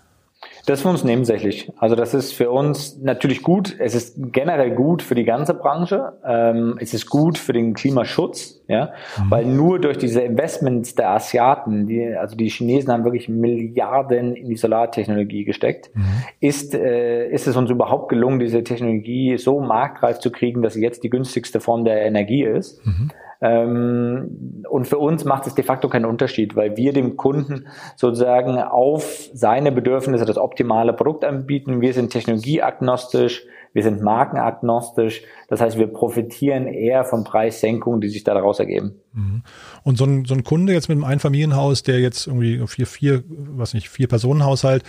[0.66, 1.72] Das ist für uns nebensächlich.
[1.78, 3.76] Also das ist für uns natürlich gut.
[3.78, 6.14] Es ist generell gut für die ganze Branche.
[6.26, 9.32] Ähm, es ist gut für den Klimaschutz, ja, mhm.
[9.32, 14.50] weil nur durch diese Investments der Asiaten, die, also die Chinesen haben wirklich Milliarden in
[14.50, 16.04] die Solartechnologie gesteckt, mhm.
[16.40, 20.82] ist, äh, ist es uns überhaupt gelungen, diese Technologie so marktreif zu kriegen, dass sie
[20.82, 22.84] jetzt die günstigste Form der Energie ist.
[22.86, 23.12] Mhm.
[23.42, 28.58] Ähm, und für uns macht es de facto keinen Unterschied, weil wir dem Kunden sozusagen
[28.60, 31.82] auf seine Bedürfnisse das optimale Produkt anbieten.
[31.82, 35.24] Wir sind technologieagnostisch, wir sind markenagnostisch.
[35.50, 39.02] Das heißt, wir profitieren eher von Preissenkungen, die sich daraus ergeben.
[39.14, 39.44] Mhm.
[39.84, 43.24] Und so ein, so ein Kunde jetzt mit einem Einfamilienhaus, der jetzt irgendwie vier, vier,
[43.28, 44.84] was nicht, vier Personenhaushalt,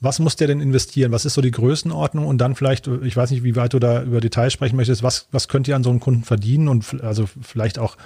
[0.00, 1.12] was muss der denn investieren?
[1.12, 2.26] Was ist so die Größenordnung?
[2.26, 5.28] Und dann vielleicht, ich weiß nicht, wie weit du da über Details sprechen möchtest, was,
[5.30, 6.68] was könnt ihr an so einem Kunden verdienen?
[6.68, 7.96] Und also vielleicht auch,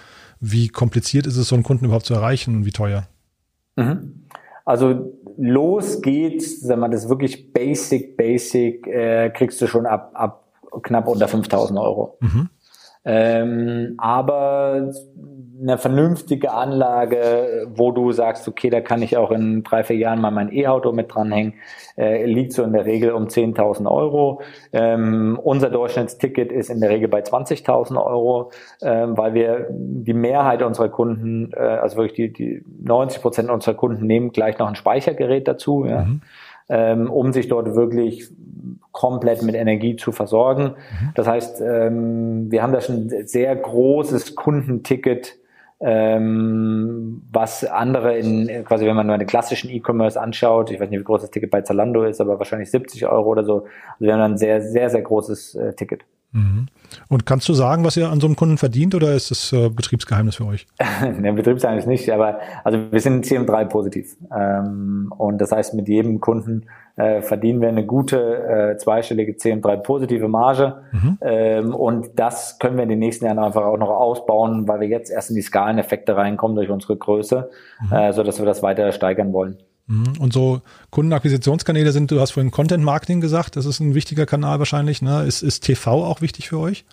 [0.41, 3.07] wie kompliziert ist es, so einen Kunden überhaupt zu erreichen und wie teuer?
[3.77, 4.25] Mhm.
[4.65, 10.45] Also los geht's, sag mal, das wirklich basic, basic, äh, kriegst du schon ab, ab
[10.83, 12.17] knapp unter 5000 Euro.
[12.21, 12.49] Mhm.
[13.05, 14.91] Ähm, aber
[15.61, 20.21] eine vernünftige Anlage, wo du sagst, okay, da kann ich auch in drei, vier Jahren
[20.21, 21.55] mal mein E-Auto mit dranhängen,
[21.97, 24.43] äh, liegt so in der Regel um 10.000 Euro.
[24.73, 28.51] Ähm, unser Durchschnittsticket ist in der Regel bei 20.000 Euro,
[28.81, 33.75] äh, weil wir die Mehrheit unserer Kunden, äh, also wirklich die, die 90 Prozent unserer
[33.75, 36.23] Kunden nehmen gleich noch ein Speichergerät dazu, ja, mhm.
[36.69, 38.29] Ähm, um sich dort wirklich
[38.93, 40.62] komplett mit Energie zu versorgen.
[40.62, 41.11] Mhm.
[41.15, 45.37] Das heißt, ähm, wir haben da schon ein sehr großes Kundenticket
[45.81, 51.01] ähm, was andere in, quasi wenn man nur den klassischen E-Commerce anschaut, ich weiß nicht,
[51.01, 53.55] wie groß das Ticket bei Zalando ist, aber wahrscheinlich 70 Euro oder so.
[53.55, 53.67] Also
[53.99, 56.05] wir haben dann ein sehr, sehr, sehr großes äh, Ticket.
[56.35, 56.66] Mhm.
[57.09, 59.68] Und kannst du sagen, was ihr an so einem Kunden verdient oder ist das äh,
[59.68, 60.66] Betriebsgeheimnis für euch?
[61.18, 64.16] ne, Betriebsgeheimnis nicht, aber also wir sind CM3 positiv.
[64.37, 66.66] Ähm, und das heißt, mit jedem Kunden
[66.97, 70.82] äh, verdienen wir eine gute äh, zweistellige CM3 positive Marge.
[70.93, 71.18] Mhm.
[71.22, 74.89] Ähm, und das können wir in den nächsten Jahren einfach auch noch ausbauen, weil wir
[74.89, 77.93] jetzt erst in die Skaleneffekte reinkommen durch unsere Größe, mhm.
[77.93, 79.59] äh, so dass wir das weiter steigern wollen.
[79.87, 80.14] Mhm.
[80.18, 84.59] Und so Kundenakquisitionskanäle sind, du hast vorhin Content Marketing gesagt, das ist ein wichtiger Kanal
[84.59, 85.03] wahrscheinlich.
[85.03, 85.24] Ne?
[85.24, 86.85] Ist, ist TV auch wichtig für euch?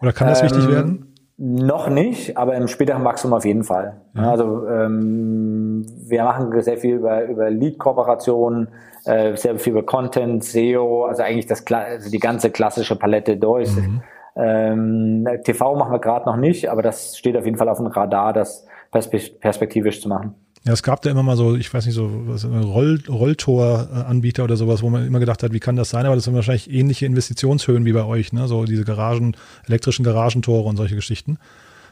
[0.00, 1.14] Oder kann das ähm, wichtig werden?
[1.38, 4.00] Noch nicht, aber im späteren Wachstum auf jeden Fall.
[4.14, 4.30] Ja.
[4.30, 8.68] Also ähm, wir machen sehr viel über, über Lead-Kooperationen,
[9.04, 13.70] äh, sehr viel über Content, SEO, also eigentlich das also die ganze klassische Palette durch.
[13.76, 14.02] Mhm.
[14.34, 17.86] Ähm, TV machen wir gerade noch nicht, aber das steht auf jeden Fall auf dem
[17.86, 20.34] Radar, das perspektivisch zu machen.
[20.66, 22.10] Ja, es gab da immer mal so, ich weiß nicht, so
[22.44, 26.06] Roll, Rolltor-Anbieter oder sowas, wo man immer gedacht hat, wie kann das sein?
[26.06, 28.48] Aber das sind wahrscheinlich ähnliche Investitionshöhen wie bei euch, ne?
[28.48, 29.36] So diese Garagen,
[29.68, 31.38] elektrischen Garagentore und solche Geschichten.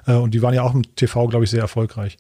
[0.09, 2.19] Äh, und die waren ja auch im TV, glaube ich, sehr erfolgreich.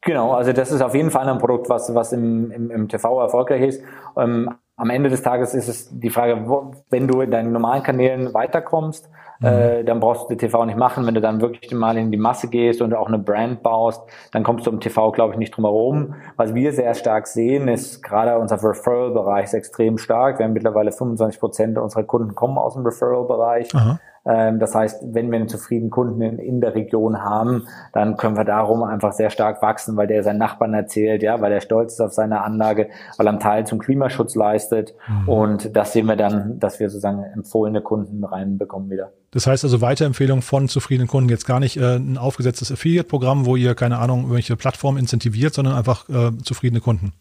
[0.00, 3.20] Genau, also das ist auf jeden Fall ein Produkt, was, was im, im, im TV
[3.20, 3.82] erfolgreich ist.
[4.16, 7.82] Ähm, am Ende des Tages ist es die Frage, wo, wenn du in deinen normalen
[7.82, 9.46] Kanälen weiterkommst, mhm.
[9.46, 11.06] äh, dann brauchst du TV nicht machen.
[11.06, 14.42] Wenn du dann wirklich mal in die Masse gehst und auch eine Brand baust, dann
[14.42, 16.14] kommst du im TV, glaube ich, nicht drum herum.
[16.36, 20.38] Was wir sehr stark sehen, ist gerade unser Referral-Bereich extrem stark.
[20.38, 23.74] Wir haben mittlerweile 25 Prozent unserer Kunden kommen aus dem Referral-Bereich.
[23.74, 28.44] Ähm, das heißt, wenn wir einen zufriedenen Kunden in, der Region haben, dann können wir
[28.44, 32.00] darum einfach sehr stark wachsen, weil der seinen Nachbarn erzählt, ja, weil er stolz ist
[32.00, 34.94] auf seine Anlage, weil er einen Teil zum Klimaschutz leistet.
[35.08, 35.28] Mhm.
[35.28, 39.12] Und das sehen wir dann, dass wir sozusagen empfohlene Kunden reinbekommen wieder.
[39.30, 43.56] Das heißt also Weiterempfehlung von zufriedenen Kunden, jetzt gar nicht äh, ein aufgesetztes Affiliate-Programm, wo
[43.56, 47.12] ihr, keine Ahnung, irgendwelche Plattformen incentiviert, sondern einfach äh, zufriedene Kunden.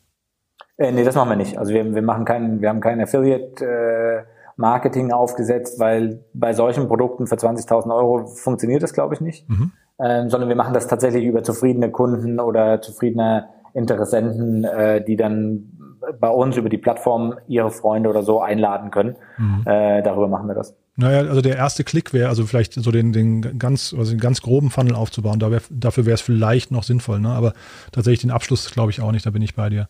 [0.78, 1.58] Äh, nee, das machen wir nicht.
[1.58, 4.24] Also wir, wir machen keinen, wir haben keinen Affiliate, äh,
[4.60, 9.50] Marketing aufgesetzt, weil bei solchen Produkten für 20.000 Euro funktioniert das, glaube ich, nicht.
[9.50, 9.72] Mhm.
[10.02, 15.72] Ähm, sondern wir machen das tatsächlich über zufriedene Kunden oder zufriedene Interessenten, äh, die dann
[16.20, 19.16] bei uns über die Plattform ihre Freunde oder so einladen können.
[19.38, 19.62] Mhm.
[19.66, 20.76] Äh, darüber machen wir das.
[20.98, 24.42] Naja, also der erste Klick wäre, also vielleicht so den, den ganz, also den ganz
[24.42, 25.40] groben Funnel aufzubauen.
[25.40, 27.30] Da wär, dafür wäre es vielleicht noch sinnvoll, ne?
[27.30, 27.54] Aber
[27.94, 29.88] tatsächlich den Abschluss glaube ich auch nicht, da bin ich bei dir.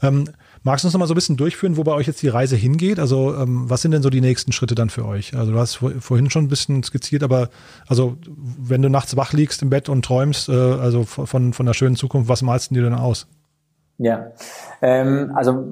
[0.00, 0.28] Ähm,
[0.66, 2.56] Magst du uns noch mal so ein bisschen durchführen, wo bei euch jetzt die Reise
[2.56, 2.98] hingeht?
[2.98, 5.36] Also ähm, was sind denn so die nächsten Schritte dann für euch?
[5.36, 7.50] Also du hast vor, vorhin schon ein bisschen skizziert, aber
[7.86, 11.74] also wenn du nachts wach liegst im Bett und träumst, äh, also von, von der
[11.74, 13.26] schönen Zukunft, was malst du dir denn aus?
[13.98, 14.32] Ja,
[14.80, 15.66] ähm, also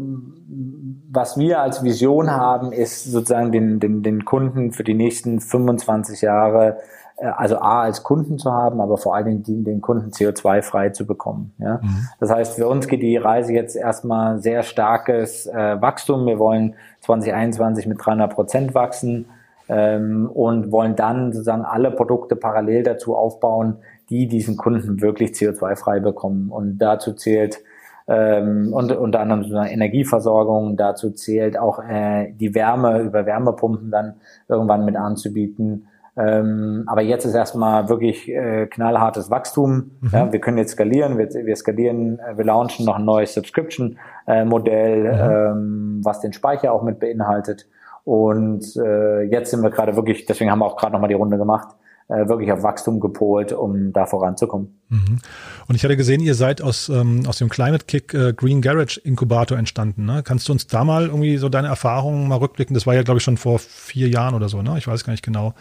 [1.11, 6.21] was wir als Vision haben, ist sozusagen den, den, den Kunden für die nächsten 25
[6.21, 6.77] Jahre
[7.23, 11.53] also A als Kunden zu haben, aber vor allen Dingen den Kunden CO2-frei zu bekommen.
[11.59, 11.81] Ja?
[11.83, 12.09] Mhm.
[12.21, 16.27] Das heißt, für uns geht die Reise jetzt erstmal sehr starkes äh, Wachstum.
[16.27, 19.27] Wir wollen 2021 mit 300 Prozent wachsen
[19.69, 23.79] ähm, und wollen dann sozusagen alle Produkte parallel dazu aufbauen,
[24.11, 26.51] die diesen Kunden wirklich CO2-frei bekommen.
[26.51, 27.61] Und dazu zählt
[28.09, 33.91] ähm, und unter anderem so eine Energieversorgung, dazu zählt auch äh, die Wärme über Wärmepumpen
[33.91, 34.15] dann
[34.49, 35.87] irgendwann mit anzubieten
[36.17, 39.93] ähm, aber jetzt ist erstmal wirklich äh, knallhartes Wachstum.
[40.01, 40.11] Mhm.
[40.13, 45.03] Ja, wir können jetzt skalieren, wir, wir skalieren, äh, wir launchen noch ein neues Subscription-Modell,
[45.03, 45.31] mhm.
[45.31, 47.67] ähm, was den Speicher auch mit beinhaltet.
[48.05, 51.39] Und äh, jetzt sind wir gerade wirklich, deswegen haben wir auch gerade nochmal die Runde
[51.39, 51.82] gemacht, äh,
[52.29, 54.81] wirklich auf Wachstum gepolt, um da voranzukommen.
[54.89, 55.19] Mhm.
[55.67, 59.01] Und ich hatte gesehen, ihr seid aus, ähm, aus dem Climate Kick äh, Green Garage
[59.01, 60.05] Inkubator entstanden.
[60.05, 60.23] Ne?
[60.23, 62.75] Kannst du uns da mal irgendwie so deine Erfahrungen mal rückblicken?
[62.75, 64.77] Das war ja, glaube ich, schon vor vier Jahren oder so, ne?
[64.79, 65.55] Ich weiß gar nicht genau.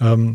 [0.00, 0.34] Ähm,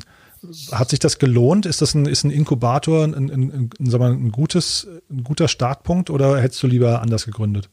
[0.72, 1.66] hat sich das gelohnt?
[1.66, 6.10] Ist das ein, ist ein Inkubator ein, ein, ein, ein, ein, gutes, ein guter Startpunkt
[6.10, 7.70] oder hättest du lieber anders gegründet?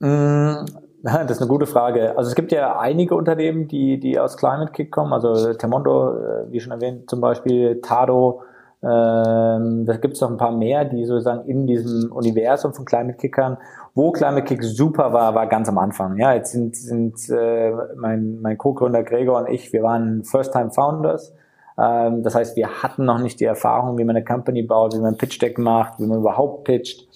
[0.00, 0.64] Mm,
[1.02, 2.16] das ist eine gute Frage.
[2.16, 6.52] Also es gibt ja einige Unternehmen, die, die aus Climate Kick kommen, also Termondo, äh,
[6.52, 8.42] wie schon erwähnt, zum Beispiel Tado,
[8.80, 13.18] ähm, da gibt es noch ein paar mehr, die sozusagen in diesem Universum von Climate
[13.18, 13.58] Kickern
[13.98, 16.18] wo Climate Kick super war, war ganz am Anfang.
[16.18, 21.34] Ja, jetzt sind, sind äh, mein, mein Co-Gründer Gregor und ich, wir waren First-Time-Founders.
[21.76, 25.00] Ähm, das heißt, wir hatten noch nicht die Erfahrung, wie man eine Company baut, wie
[25.00, 27.08] man Pitch-Deck macht, wie man überhaupt pitcht,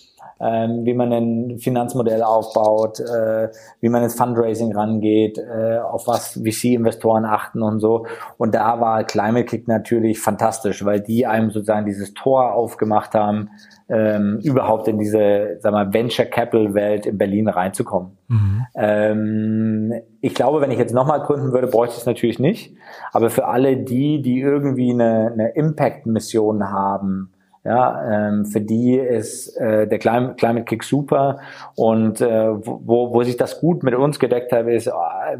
[0.42, 3.48] ähm, wie man ein Finanzmodell aufbaut, äh,
[3.80, 8.06] wie man ins Fundraising rangeht, äh, auf was VC-Investoren achten und so.
[8.38, 13.50] Und da war Climate Kick natürlich fantastisch, weil die einem sozusagen dieses Tor aufgemacht haben,
[13.88, 18.16] ähm, überhaupt in diese sag mal, Venture Capital Welt in Berlin reinzukommen.
[18.28, 18.66] Mhm.
[18.74, 22.74] Ähm, ich glaube, wenn ich jetzt nochmal gründen würde, bräuchte ich es natürlich nicht.
[23.12, 27.31] Aber für alle die, die irgendwie eine, eine Impact-Mission haben,
[27.64, 31.38] ja, ähm, für die ist äh, der Climate, Climate Kick super
[31.76, 34.90] und äh, wo, wo sich das gut mit uns gedeckt hat, ist, äh,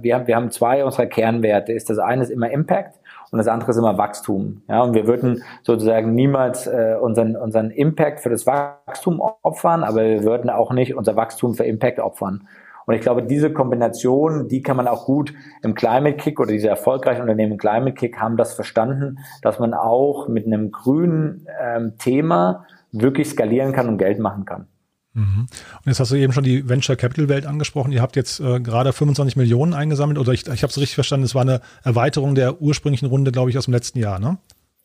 [0.01, 1.73] wir haben, wir haben zwei unserer Kernwerte.
[1.73, 3.01] Ist das eine ist immer Impact
[3.33, 4.63] und das andere ist immer Wachstum.
[4.69, 10.03] Ja, und wir würden sozusagen niemals äh, unseren, unseren Impact für das Wachstum opfern, aber
[10.05, 12.47] wir würden auch nicht unser Wachstum für Impact opfern.
[12.87, 16.69] Und ich glaube, diese Kombination, die kann man auch gut im Climate Kick oder diese
[16.69, 21.95] erfolgreichen Unternehmen im Climate Kick haben das verstanden, dass man auch mit einem grünen ähm,
[21.99, 24.67] Thema wirklich skalieren kann und Geld machen kann.
[25.15, 25.47] Mhm.
[25.47, 27.93] Und jetzt hast du eben schon die Venture Capital Welt angesprochen.
[27.93, 31.25] Ihr habt jetzt äh, gerade 25 Millionen eingesammelt oder ich, ich habe es richtig verstanden,
[31.25, 34.39] es war eine Erweiterung der ursprünglichen Runde, glaube ich, aus dem letzten Jahr, ne?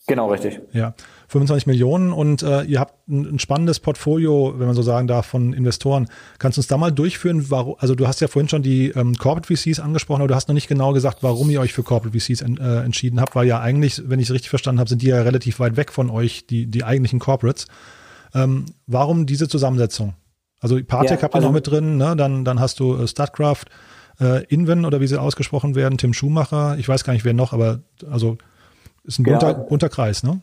[0.07, 0.61] Genau, richtig.
[0.71, 0.93] Ja,
[1.27, 5.25] 25 Millionen und äh, ihr habt ein, ein, spannendes Portfolio, wenn man so sagen darf,
[5.25, 6.07] von Investoren.
[6.39, 9.15] Kannst du uns da mal durchführen, warum, also du hast ja vorhin schon die ähm,
[9.15, 12.17] Corporate VCs angesprochen, aber du hast noch nicht genau gesagt, warum ihr euch für Corporate
[12.17, 15.01] VCs en, äh, entschieden habt, weil ja eigentlich, wenn ich es richtig verstanden habe, sind
[15.01, 17.67] die ja relativ weit weg von euch, die, die eigentlichen Corporates.
[18.33, 20.13] Ähm, warum diese Zusammensetzung?
[20.61, 22.15] Also Partec ja, habt ihr also, noch mit drin, ne?
[22.15, 23.65] dann, dann hast du äh, Statcraft,
[24.21, 27.51] äh, Inven oder wie sie ausgesprochen werden, Tim Schumacher, ich weiß gar nicht wer noch,
[27.51, 28.37] aber also
[29.07, 29.53] ist ein bunter, ja.
[29.53, 30.41] bunter Kreis, ne?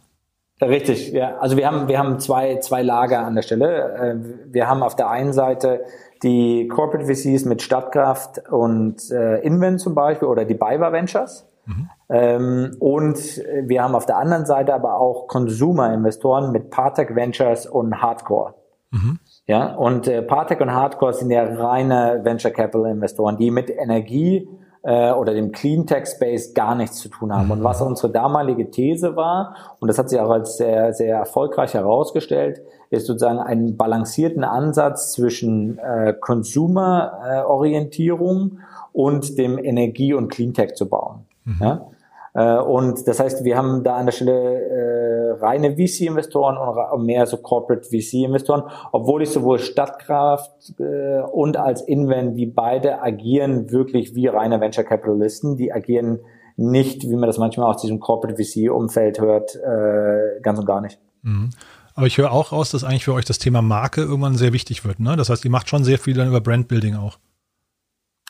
[0.60, 1.36] Richtig, ja.
[1.38, 3.94] Also wir haben, wir haben zwei, zwei Lager an der Stelle.
[3.94, 5.84] Äh, wir haben auf der einen Seite
[6.22, 11.46] die Corporate VCs mit Stadtkraft und äh, Inven zum Beispiel oder die Biber Ventures.
[11.66, 11.90] Mhm.
[12.08, 18.00] Ähm, und wir haben auf der anderen Seite aber auch Consumer-Investoren mit Partec Ventures und
[18.00, 18.54] Hardcore.
[18.90, 19.18] Mhm.
[19.46, 24.48] Ja, und äh, Partec und Hardcore sind ja reine Venture Capital Investoren, die mit Energie
[24.84, 27.50] äh, oder dem Cleantech Space gar nichts zu tun haben.
[27.50, 31.72] Und was unsere damalige These war, und das hat sich auch als sehr, sehr erfolgreich
[31.74, 32.60] herausgestellt,
[32.90, 38.60] ist sozusagen einen balancierten Ansatz zwischen äh, Consumer-Orientierung
[38.92, 41.26] und dem Energie- und Cleantech zu bauen.
[41.44, 41.56] Mhm.
[41.60, 41.86] Ja?
[42.34, 47.26] Äh, und das heißt, wir haben da an der Stelle äh, reine VC-Investoren und mehr
[47.26, 54.14] so Corporate VC-Investoren, obwohl ich sowohl Stadtkraft äh, und als Invent, die beide agieren wirklich
[54.14, 56.20] wie reine Venture Capitalisten, die agieren
[56.56, 60.98] nicht, wie man das manchmal aus diesem Corporate VC-Umfeld hört, äh, ganz und gar nicht.
[61.22, 61.50] Mhm.
[61.96, 64.84] Aber ich höre auch raus, dass eigentlich für euch das Thema Marke irgendwann sehr wichtig
[64.84, 64.98] wird.
[64.98, 65.16] Ne?
[65.16, 67.18] Das heißt, ihr macht schon sehr viel dann über Brandbuilding auch.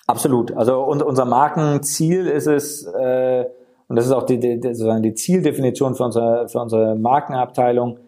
[0.07, 0.52] Absolut.
[0.52, 3.46] Also unser Markenziel ist es, äh,
[3.95, 7.99] und das ist auch die, die, sozusagen die Zieldefinition für unsere, für unsere Markenabteilung.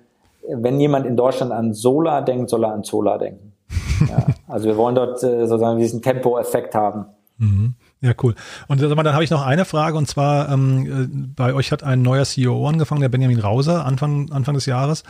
[0.53, 3.53] Wenn jemand in Deutschland an Solar denkt, soll er an Solar denken.
[4.11, 7.07] Ja, also wir wollen dort äh, sozusagen diesen Tempo-Effekt haben.
[7.39, 7.75] Mhm.
[8.01, 8.35] Ja, cool.
[8.67, 12.03] Und dann habe ich noch eine Frage und zwar ähm, äh, bei euch hat ein
[12.03, 15.05] neuer CEO angefangen, der Benjamin Rauser, Anfang, Anfang des Jahres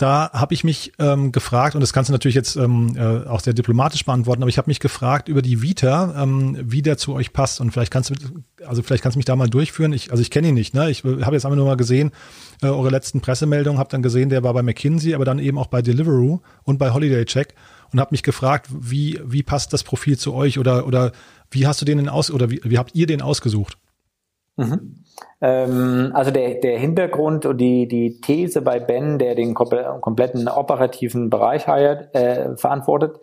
[0.00, 3.40] da habe ich mich ähm, gefragt, und das kannst du natürlich jetzt ähm, äh, auch
[3.40, 7.12] sehr diplomatisch beantworten, aber ich habe mich gefragt über die Vita, ähm, wie der zu
[7.12, 7.60] euch passt.
[7.60, 8.14] Und vielleicht kannst du,
[8.66, 9.92] also vielleicht kannst du mich da mal durchführen.
[9.92, 10.90] Ich, also ich kenne ihn nicht, ne?
[10.90, 12.12] Ich habe jetzt einfach nur mal gesehen,
[12.62, 15.66] äh, eure letzten Pressemeldungen, habe dann gesehen, der war bei McKinsey, aber dann eben auch
[15.66, 17.54] bei Deliveroo und bei Holiday Check
[17.92, 21.12] und habe mich gefragt, wie, wie passt das Profil zu euch oder, oder
[21.50, 23.76] wie hast du den denn aus oder wie, wie habt ihr den ausgesucht?
[24.60, 24.94] Mhm.
[25.40, 31.30] Ähm, also der, der Hintergrund und die, die These bei Ben, der den kompletten operativen
[31.30, 33.18] Bereich heiert, äh, verantwortet,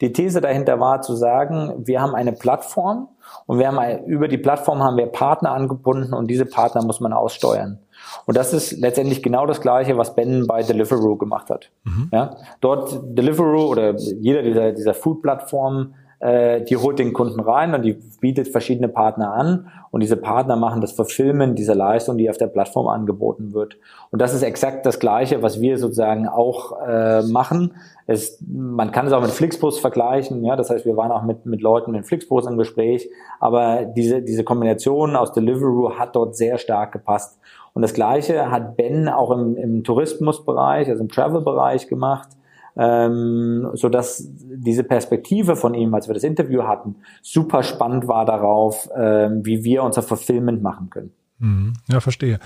[0.00, 3.08] die These dahinter war zu sagen, wir haben eine Plattform
[3.46, 7.12] und wir haben über die Plattform haben wir Partner angebunden und diese Partner muss man
[7.12, 7.78] aussteuern.
[8.26, 11.70] Und das ist letztendlich genau das Gleiche, was Ben bei Deliveroo gemacht hat.
[11.84, 12.10] Mhm.
[12.12, 17.82] Ja, dort Deliveroo oder jeder dieser, dieser Food-Plattformen äh, die holt den Kunden rein und
[17.82, 22.36] die bietet verschiedene Partner an und diese Partner machen das Verfilmen dieser Leistung, die auf
[22.36, 23.76] der Plattform angeboten wird.
[24.12, 27.74] Und das ist exakt das Gleiche, was wir sozusagen auch äh, machen.
[28.06, 31.44] Es, man kann es auch mit Flixbus vergleichen, ja, das heißt, wir waren auch mit,
[31.44, 33.10] mit Leuten mit Flixbus im Gespräch,
[33.40, 37.40] aber diese, diese Kombination aus Deliveroo hat dort sehr stark gepasst.
[37.74, 42.28] Und das Gleiche hat Ben auch im, im Tourismusbereich, also im Travel-Bereich gemacht
[42.76, 48.24] ähm, so dass diese Perspektive von ihm, als wir das Interview hatten, super spannend war
[48.24, 51.12] darauf, ähm, wie wir unser Fulfillment machen können.
[51.38, 51.72] Mhm.
[51.88, 52.38] Ja, verstehe.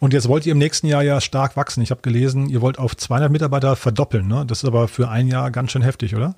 [0.00, 1.80] Und jetzt wollt ihr im nächsten Jahr ja stark wachsen.
[1.82, 4.26] Ich habe gelesen, ihr wollt auf 200 Mitarbeiter verdoppeln.
[4.26, 4.44] Ne?
[4.46, 6.34] Das ist aber für ein Jahr ganz schön heftig, oder?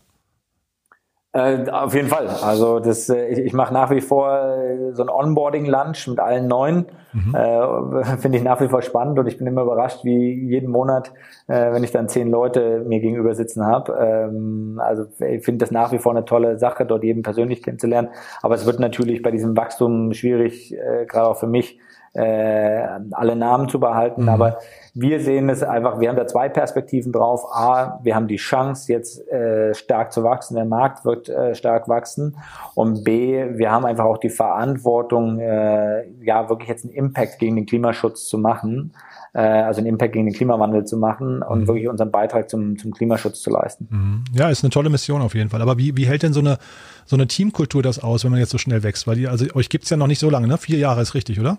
[1.34, 2.28] Äh, auf jeden Fall.
[2.28, 6.46] Also das, äh, ich, ich mache nach wie vor äh, so ein Onboarding-Lunch mit allen
[6.46, 6.86] Neuen.
[7.12, 7.34] Mhm.
[7.34, 11.12] Äh, Finde ich nach wie vor spannend und ich bin immer überrascht, wie jeden Monat,
[11.48, 13.94] äh, wenn ich dann zehn Leute mir gegenüber sitzen habe.
[14.00, 18.10] Ähm, also ich finde das nach wie vor eine tolle Sache, dort jeden persönlich kennenzulernen.
[18.40, 21.80] Aber es wird natürlich bei diesem Wachstum schwierig, äh, gerade auch für mich,
[22.12, 24.22] äh, alle Namen zu behalten.
[24.22, 24.28] Mhm.
[24.28, 24.58] Aber
[24.94, 27.44] wir sehen es einfach, wir haben da zwei Perspektiven drauf.
[27.52, 31.88] A, wir haben die Chance, jetzt äh, stark zu wachsen, der Markt wird äh, stark
[31.88, 32.36] wachsen.
[32.74, 37.56] Und B, wir haben einfach auch die Verantwortung, äh, ja, wirklich jetzt einen Impact gegen
[37.56, 38.92] den Klimaschutz zu machen
[39.34, 41.66] äh, also einen Impact gegen den Klimawandel zu machen und mhm.
[41.66, 43.88] wirklich unseren Beitrag zum, zum Klimaschutz zu leisten.
[43.90, 44.24] Mhm.
[44.32, 45.60] Ja, ist eine tolle Mission auf jeden Fall.
[45.60, 46.58] Aber wie, wie hält denn so eine,
[47.04, 49.06] so eine Teamkultur das aus, wenn man jetzt so schnell wächst?
[49.06, 50.56] Weil die, also euch gibt's ja noch nicht so lange, ne?
[50.56, 51.58] Vier Jahre ist richtig, oder?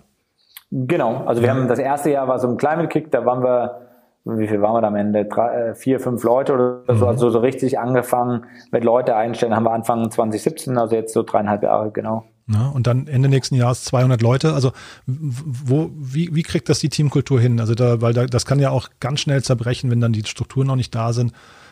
[0.78, 3.80] Genau, also wir haben das erste Jahr war so ein Climate Kick, da waren wir,
[4.26, 5.24] wie viel waren wir da am Ende?
[5.24, 7.12] Drei, äh, vier, fünf Leute oder so, mhm.
[7.12, 11.64] also so richtig angefangen mit Leute einstellen, haben wir Anfang 2017, also jetzt so dreieinhalb
[11.64, 12.26] Jahre, genau.
[12.48, 14.54] Ja, und dann Ende nächsten Jahres 200 Leute.
[14.54, 14.74] Also
[15.08, 17.62] wo, wie, wie kriegt das die Teamkultur hin?
[17.62, 20.68] Also da, weil da, das kann ja auch ganz schnell zerbrechen, wenn dann die Strukturen
[20.68, 21.32] noch nicht da sind,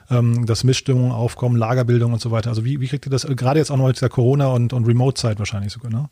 [0.09, 2.49] ähm, dass Missstimmungen aufkommen, Lagerbildung und so weiter.
[2.49, 4.87] Also wie, wie kriegt ihr das, gerade jetzt auch noch mit der Corona- und, und
[4.87, 6.09] Remote-Zeit wahrscheinlich sogar, ne?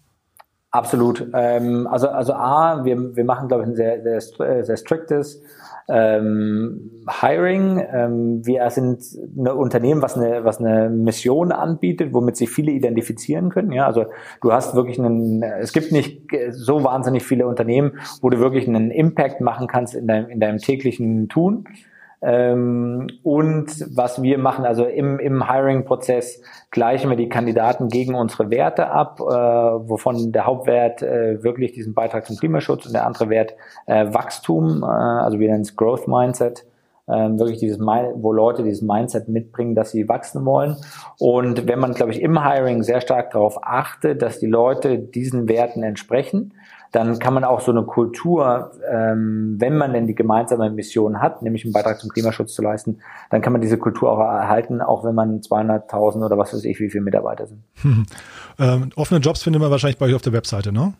[0.71, 1.27] Absolut.
[1.33, 5.43] Ähm, also, also A, wir, wir machen, glaube ich, ein sehr, sehr, sehr striktes
[5.89, 7.85] ähm, Hiring.
[7.91, 9.03] Ähm, wir sind
[9.35, 13.73] ein Unternehmen, was eine, was eine Mission anbietet, womit sich viele identifizieren können.
[13.73, 14.05] Ja, also
[14.41, 18.91] du hast wirklich einen, es gibt nicht so wahnsinnig viele Unternehmen, wo du wirklich einen
[18.91, 21.65] Impact machen kannst in deinem, in deinem täglichen Tun.
[22.23, 28.51] Ähm, und was wir machen, also im, im Hiring-Prozess gleichen wir die Kandidaten gegen unsere
[28.51, 33.29] Werte ab, äh, wovon der Hauptwert äh, wirklich diesen Beitrag zum Klimaschutz und der andere
[33.29, 33.55] Wert
[33.87, 36.63] äh, Wachstum, äh, also wir nennen es Growth Mindset,
[37.11, 40.77] ähm, wirklich dieses, wo Leute dieses Mindset mitbringen, dass sie wachsen wollen.
[41.19, 45.49] Und wenn man, glaube ich, im Hiring sehr stark darauf achtet, dass die Leute diesen
[45.49, 46.53] Werten entsprechen,
[46.91, 51.41] dann kann man auch so eine Kultur, ähm, wenn man denn die gemeinsame Mission hat,
[51.41, 55.03] nämlich einen Beitrag zum Klimaschutz zu leisten, dann kann man diese Kultur auch erhalten, auch
[55.03, 57.63] wenn man 200.000 oder was weiß ich, wie viele Mitarbeiter sind.
[57.81, 58.05] Hm.
[58.59, 60.93] Ähm, offene Jobs findet man wahrscheinlich bei euch auf der Webseite, ne?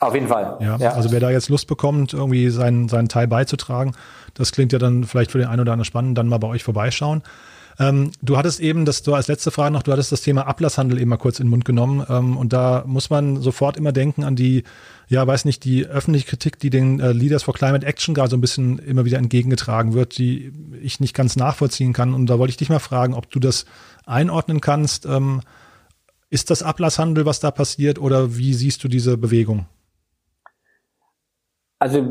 [0.00, 0.58] Auf jeden Fall.
[0.60, 3.92] Ja, ja, also wer da jetzt Lust bekommt, irgendwie seinen, seinen Teil beizutragen,
[4.34, 6.64] das klingt ja dann vielleicht für den einen oder anderen spannend, dann mal bei euch
[6.64, 7.22] vorbeischauen.
[7.78, 10.98] Ähm, du hattest eben, das du als letzte Frage noch, du hattest das Thema Ablasshandel
[10.98, 12.04] eben mal kurz in den Mund genommen.
[12.08, 14.64] Ähm, und da muss man sofort immer denken an die,
[15.08, 18.36] ja, weiß nicht, die öffentliche Kritik, die den äh, Leaders for Climate Action gerade so
[18.36, 22.14] ein bisschen immer wieder entgegengetragen wird, die ich nicht ganz nachvollziehen kann.
[22.14, 23.66] Und da wollte ich dich mal fragen, ob du das
[24.06, 25.04] einordnen kannst.
[25.04, 25.42] Ähm,
[26.30, 29.66] ist das Ablasshandel, was da passiert, oder wie siehst du diese Bewegung?
[31.78, 32.02] Also,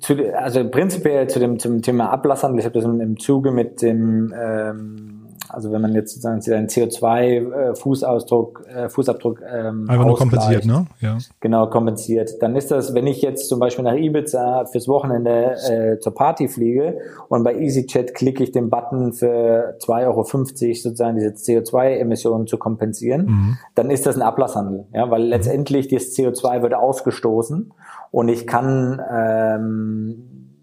[0.00, 4.34] zu, also prinzipiell zu dem zum Thema Ablasshandel, ich habe das im, Zuge mit dem,
[4.36, 10.86] ähm, also wenn man jetzt sozusagen seinen CO2-Fußausdruck, äh, Fußabdruck ähm, einfach nur kompensiert, ne?
[11.00, 11.18] Ja.
[11.38, 12.42] Genau kompensiert.
[12.42, 16.48] Dann ist das, wenn ich jetzt zum Beispiel nach Ibiza fürs Wochenende äh, zur Party
[16.48, 16.98] fliege
[17.28, 23.26] und bei EasyChat klicke ich den Button für 2,50 Euro sozusagen diese CO2-Emissionen zu kompensieren,
[23.26, 23.58] mhm.
[23.76, 27.70] dann ist das ein Ablasshandel, ja, weil letztendlich das CO2 wird ausgestoßen
[28.16, 30.54] und ich kann, ähm,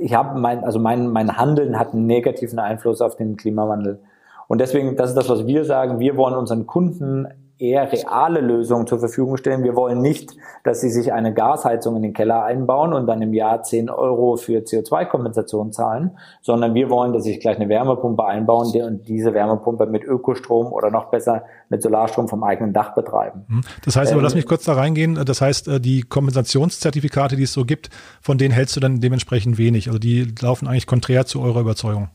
[0.00, 4.00] ich habe mein, also mein, mein Handeln hat einen negativen Einfluss auf den Klimawandel.
[4.48, 5.98] Und deswegen, das ist das, was wir sagen.
[5.98, 7.28] Wir wollen unseren Kunden
[7.60, 9.62] eher reale Lösungen zur Verfügung stellen.
[9.62, 13.34] Wir wollen nicht, dass sie sich eine Gasheizung in den Keller einbauen und dann im
[13.34, 18.24] Jahr 10 Euro für CO2-Kompensation zahlen, sondern wir wollen, dass sie sich gleich eine Wärmepumpe
[18.24, 23.44] einbauen und diese Wärmepumpe mit Ökostrom oder noch besser mit Solarstrom vom eigenen Dach betreiben.
[23.48, 23.60] Mhm.
[23.84, 25.22] Das heißt, aber ähm, lass mich kurz da reingehen.
[25.24, 27.90] Das heißt, äh, die Kompensationszertifikate, die es so gibt,
[28.20, 29.88] von denen hältst du dann dementsprechend wenig.
[29.88, 32.08] Also die laufen eigentlich konträr zu eurer Überzeugung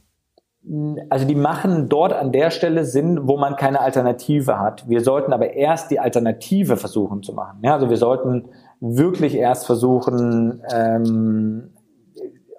[1.09, 4.88] also die machen dort an der Stelle Sinn, wo man keine Alternative hat.
[4.89, 7.59] Wir sollten aber erst die Alternative versuchen zu machen.
[7.61, 8.49] Ja, also wir sollten
[8.80, 11.74] wirklich erst versuchen, ähm,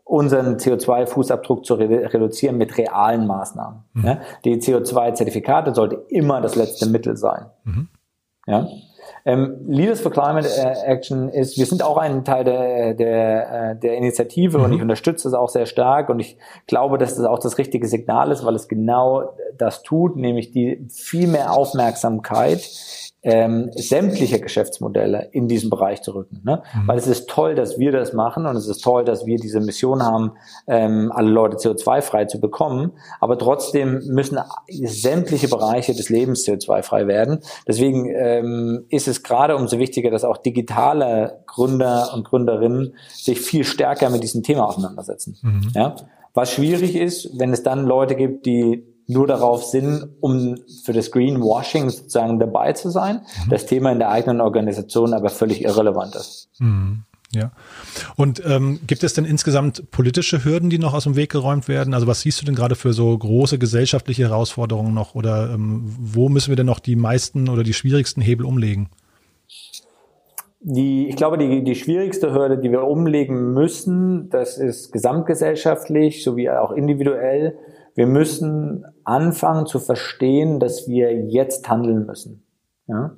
[0.05, 3.81] unseren CO2-Fußabdruck zu re reduzieren mit realen Maßnahmen.
[3.95, 4.05] Mhm.
[4.05, 7.47] Ja, die CO2-Zertifikate sollte immer das letzte Mittel sein.
[7.65, 7.89] Mhm.
[8.47, 8.69] Ja.
[9.27, 13.77] Ähm, Leaders for Climate äh, Action ist, wir sind auch ein Teil der, der, äh,
[13.77, 14.64] der Initiative mhm.
[14.64, 17.89] und ich unterstütze es auch sehr stark und ich glaube, dass das auch das richtige
[17.89, 22.61] Signal ist, weil es genau das tut, nämlich die viel mehr Aufmerksamkeit
[23.27, 26.43] ähm, sämtliche Geschäftsmodelle in diesem Bereich zu rücken.
[26.45, 26.62] Ne?
[26.72, 26.87] Mhm.
[26.87, 29.59] Weil es ist toll, dass wir das machen und es ist toll, dass wir diese
[29.59, 30.33] Mission haben,
[30.68, 32.93] ähm, alle Leute CO2-frei zu bekommen.
[33.18, 37.41] Aber trotzdem müssen sämtliche Bereiche des Lebens CO2-frei werden.
[37.66, 43.64] Deswegen ähm, ist es gerade umso wichtiger, dass auch digitale Gründer und Gründerinnen sich viel
[43.64, 45.37] stärker mit diesem Thema auseinandersetzen.
[45.43, 45.70] Mhm.
[45.74, 45.97] Ja?
[46.33, 51.11] Was schwierig ist, wenn es dann Leute gibt, die nur darauf sind, um für das
[51.11, 53.51] Greenwashing sozusagen dabei zu sein, mhm.
[53.51, 56.49] das Thema in der eigenen Organisation aber völlig irrelevant ist.
[56.59, 57.05] Mhm.
[57.33, 57.51] Ja.
[58.17, 61.93] Und ähm, gibt es denn insgesamt politische Hürden, die noch aus dem Weg geräumt werden?
[61.93, 65.15] Also was siehst du denn gerade für so große gesellschaftliche Herausforderungen noch?
[65.15, 68.89] Oder ähm, wo müssen wir denn noch die meisten oder die schwierigsten Hebel umlegen?
[70.61, 76.49] Die, ich glaube, die, die schwierigste Hürde, die wir umlegen müssen, das ist gesamtgesellschaftlich sowie
[76.51, 77.57] auch individuell,
[77.97, 82.44] wir müssen anfangen zu verstehen, dass wir jetzt handeln müssen.
[82.86, 83.16] Ja?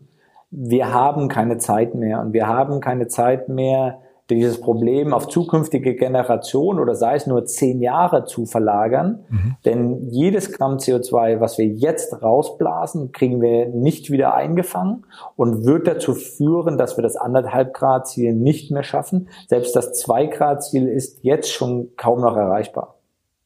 [0.50, 3.98] Wir haben keine Zeit mehr und wir haben keine Zeit mehr,
[4.30, 9.24] dieses Problem auf zukünftige Generationen oder sei es nur zehn Jahre zu verlagern.
[9.30, 9.56] Mhm.
[9.64, 15.06] Denn jedes Gramm CO2, was wir jetzt rausblasen, kriegen wir nicht wieder eingefangen
[15.36, 19.28] und wird dazu führen, dass wir das anderthalb Grad Ziel nicht mehr schaffen.
[19.46, 22.96] Selbst das zwei Grad Ziel ist jetzt schon kaum noch erreichbar.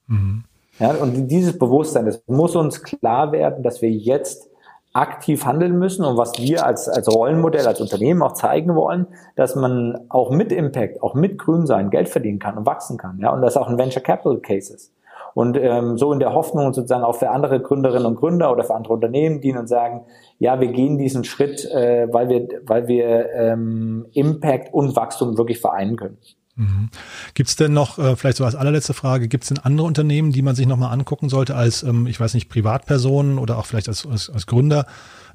[0.08, 0.44] Mhm.
[0.82, 4.50] Ja, und dieses Bewusstsein, das muss uns klar werden, dass wir jetzt
[4.92, 9.06] aktiv handeln müssen und was wir als, als Rollenmodell, als Unternehmen auch zeigen wollen,
[9.36, 13.20] dass man auch mit Impact, auch mit Grünsein Geld verdienen kann und wachsen kann.
[13.20, 14.92] Ja, und das auch ein Venture Capital Case ist.
[15.34, 18.74] Und ähm, so in der Hoffnung sozusagen auch für andere Gründerinnen und Gründer oder für
[18.74, 20.02] andere Unternehmen, die und sagen,
[20.38, 25.60] ja, wir gehen diesen Schritt, äh, weil wir, weil wir ähm, Impact und Wachstum wirklich
[25.60, 26.18] vereinen können.
[26.54, 26.90] Mhm.
[27.32, 30.32] Gibt es denn noch, äh, vielleicht so als allerletzte Frage, gibt es denn andere Unternehmen,
[30.32, 33.88] die man sich nochmal angucken sollte als, ähm, ich weiß nicht, Privatpersonen oder auch vielleicht
[33.88, 34.86] als, als, als Gründer,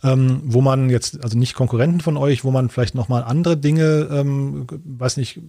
[0.04, 4.08] ähm, wo man jetzt, also nicht Konkurrenten von euch, wo man vielleicht nochmal andere Dinge,
[4.12, 5.42] ähm, weiß nicht,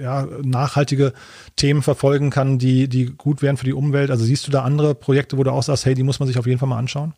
[0.00, 1.12] ja, nachhaltige
[1.56, 4.10] Themen verfolgen kann, die, die gut wären für die Umwelt?
[4.10, 6.38] Also siehst du da andere Projekte, wo du auch sagst, hey, die muss man sich
[6.38, 7.14] auf jeden Fall mal anschauen?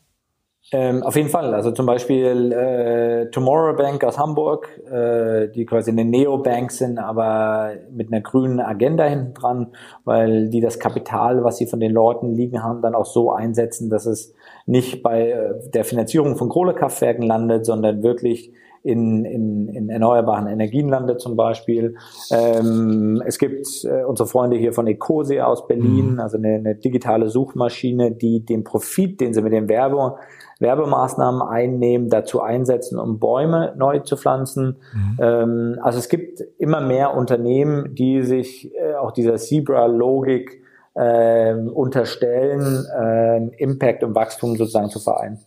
[0.72, 1.54] Ähm, auf jeden Fall.
[1.54, 7.74] Also zum Beispiel äh, Tomorrow Bank aus Hamburg, äh, die quasi eine Neobank sind, aber
[7.92, 9.72] mit einer grünen Agenda hinten dran,
[10.04, 13.90] weil die das Kapital, was sie von den Leuten liegen haben, dann auch so einsetzen,
[13.90, 18.52] dass es nicht bei äh, der Finanzierung von Kohlekraftwerken landet, sondern wirklich
[18.84, 21.96] in, in, in erneuerbaren Energien landet zum Beispiel.
[22.30, 26.20] Ähm, es gibt äh, unsere Freunde hier von Ecosia aus Berlin, mhm.
[26.20, 30.16] also eine, eine digitale Suchmaschine, die den Profit, den sie mit den Werbe,
[30.60, 34.76] Werbemaßnahmen einnehmen, dazu einsetzen, um Bäume neu zu pflanzen.
[34.92, 35.18] Mhm.
[35.18, 40.62] Ähm, also es gibt immer mehr Unternehmen, die sich äh, auch dieser Zebra-Logik
[40.92, 45.38] äh, unterstellen, äh, Impact und Wachstum sozusagen zu vereinen.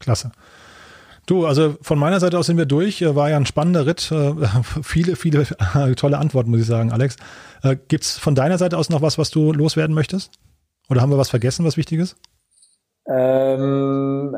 [0.00, 0.32] Klasse.
[1.26, 3.00] Du, also von meiner Seite aus sind wir durch.
[3.02, 4.10] Äh, war ja ein spannender Ritt.
[4.12, 4.34] Äh,
[4.82, 5.46] viele, viele
[5.96, 7.16] tolle Antworten, muss ich sagen, Alex.
[7.62, 10.32] Äh, gibt's von deiner Seite aus noch was, was du loswerden möchtest?
[10.88, 12.16] Oder haben wir was vergessen, was wichtig ist?
[13.06, 14.36] Ähm,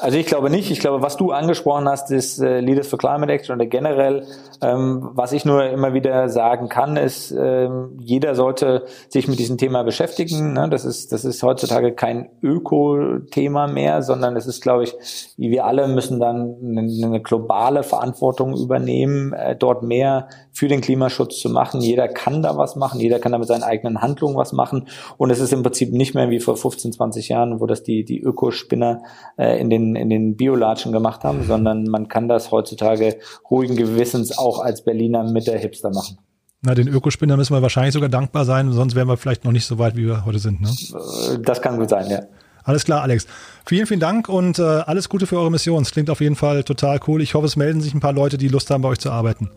[0.00, 0.70] also ich glaube nicht.
[0.70, 4.26] Ich glaube, was du angesprochen hast, ist äh, Leaders for Climate Action oder generell.
[4.60, 9.58] Ähm, was ich nur immer wieder sagen kann, ist, ähm, jeder sollte sich mit diesem
[9.58, 10.52] Thema beschäftigen.
[10.52, 10.68] Ne?
[10.68, 14.94] Das ist, das ist heutzutage kein Öko-Thema mehr, sondern es ist, glaube ich,
[15.36, 21.40] wir alle müssen dann eine, eine globale Verantwortung übernehmen, äh, dort mehr für den Klimaschutz
[21.40, 21.80] zu machen.
[21.80, 23.00] Jeder kann da was machen.
[23.00, 24.86] Jeder kann da mit seinen eigenen Handlungen was machen.
[25.16, 28.04] Und es ist im Prinzip nicht mehr wie vor 15, 20 Jahren, wo das die,
[28.04, 29.02] die Ökospinner
[29.38, 33.16] äh, in den, in den Biolatschen gemacht haben, sondern man kann das heutzutage
[33.50, 36.18] ruhigen Gewissens auch als Berliner mit der Hipster machen.
[36.64, 39.66] Na, den Ökospinner müssen wir wahrscheinlich sogar dankbar sein, sonst wären wir vielleicht noch nicht
[39.66, 40.60] so weit, wie wir heute sind.
[40.60, 40.68] Ne?
[40.68, 42.20] Äh, das kann gut sein, ja.
[42.64, 43.26] Alles klar, Alex.
[43.66, 45.82] Vielen, vielen Dank und äh, alles Gute für eure Mission.
[45.82, 47.20] Es klingt auf jeden Fall total cool.
[47.20, 49.50] Ich hoffe, es melden sich ein paar Leute, die Lust haben, bei euch zu arbeiten.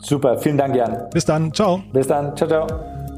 [0.00, 1.08] Super, vielen Dank, Jan.
[1.12, 1.82] Bis dann, ciao.
[1.92, 3.09] Bis dann, ciao, ciao.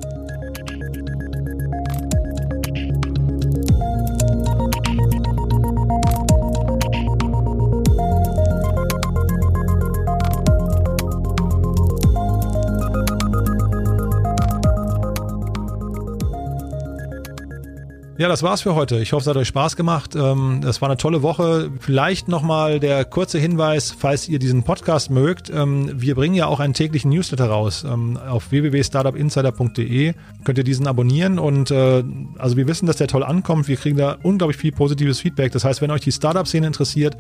[18.23, 19.01] Ja, das war's für heute.
[19.01, 20.15] Ich hoffe, es hat euch Spaß gemacht.
[20.15, 21.73] Ähm, das war eine tolle Woche.
[21.81, 25.51] Vielleicht nochmal der kurze Hinweis, falls ihr diesen Podcast mögt.
[25.51, 27.83] Ähm, wir bringen ja auch einen täglichen Newsletter raus.
[27.83, 30.15] Ähm, auf www.startupinsider.de
[30.45, 32.05] könnt ihr diesen abonnieren und äh,
[32.39, 33.67] also wir wissen, dass der toll ankommt.
[33.67, 35.51] Wir kriegen da unglaublich viel positives Feedback.
[35.51, 37.17] Das heißt, wenn euch die Startup-Szene interessiert,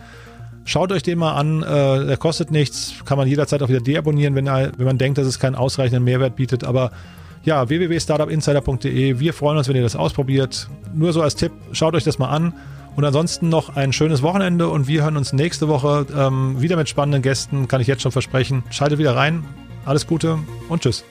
[0.65, 4.37] Schaut euch den mal an, äh, der kostet nichts, kann man jederzeit auch wieder deabonnieren,
[4.37, 6.63] wenn, wenn man denkt, dass es keinen ausreichenden Mehrwert bietet.
[6.63, 6.93] Aber
[7.45, 9.19] ja, www.startupinsider.de.
[9.19, 10.69] Wir freuen uns, wenn ihr das ausprobiert.
[10.95, 12.55] Nur so als Tipp, schaut euch das mal an.
[12.95, 16.89] Und ansonsten noch ein schönes Wochenende und wir hören uns nächste Woche ähm, wieder mit
[16.89, 18.65] spannenden Gästen, kann ich jetzt schon versprechen.
[18.71, 19.45] Schaltet wieder rein.
[19.87, 20.39] Alles Gute
[20.69, 21.05] und tschüss.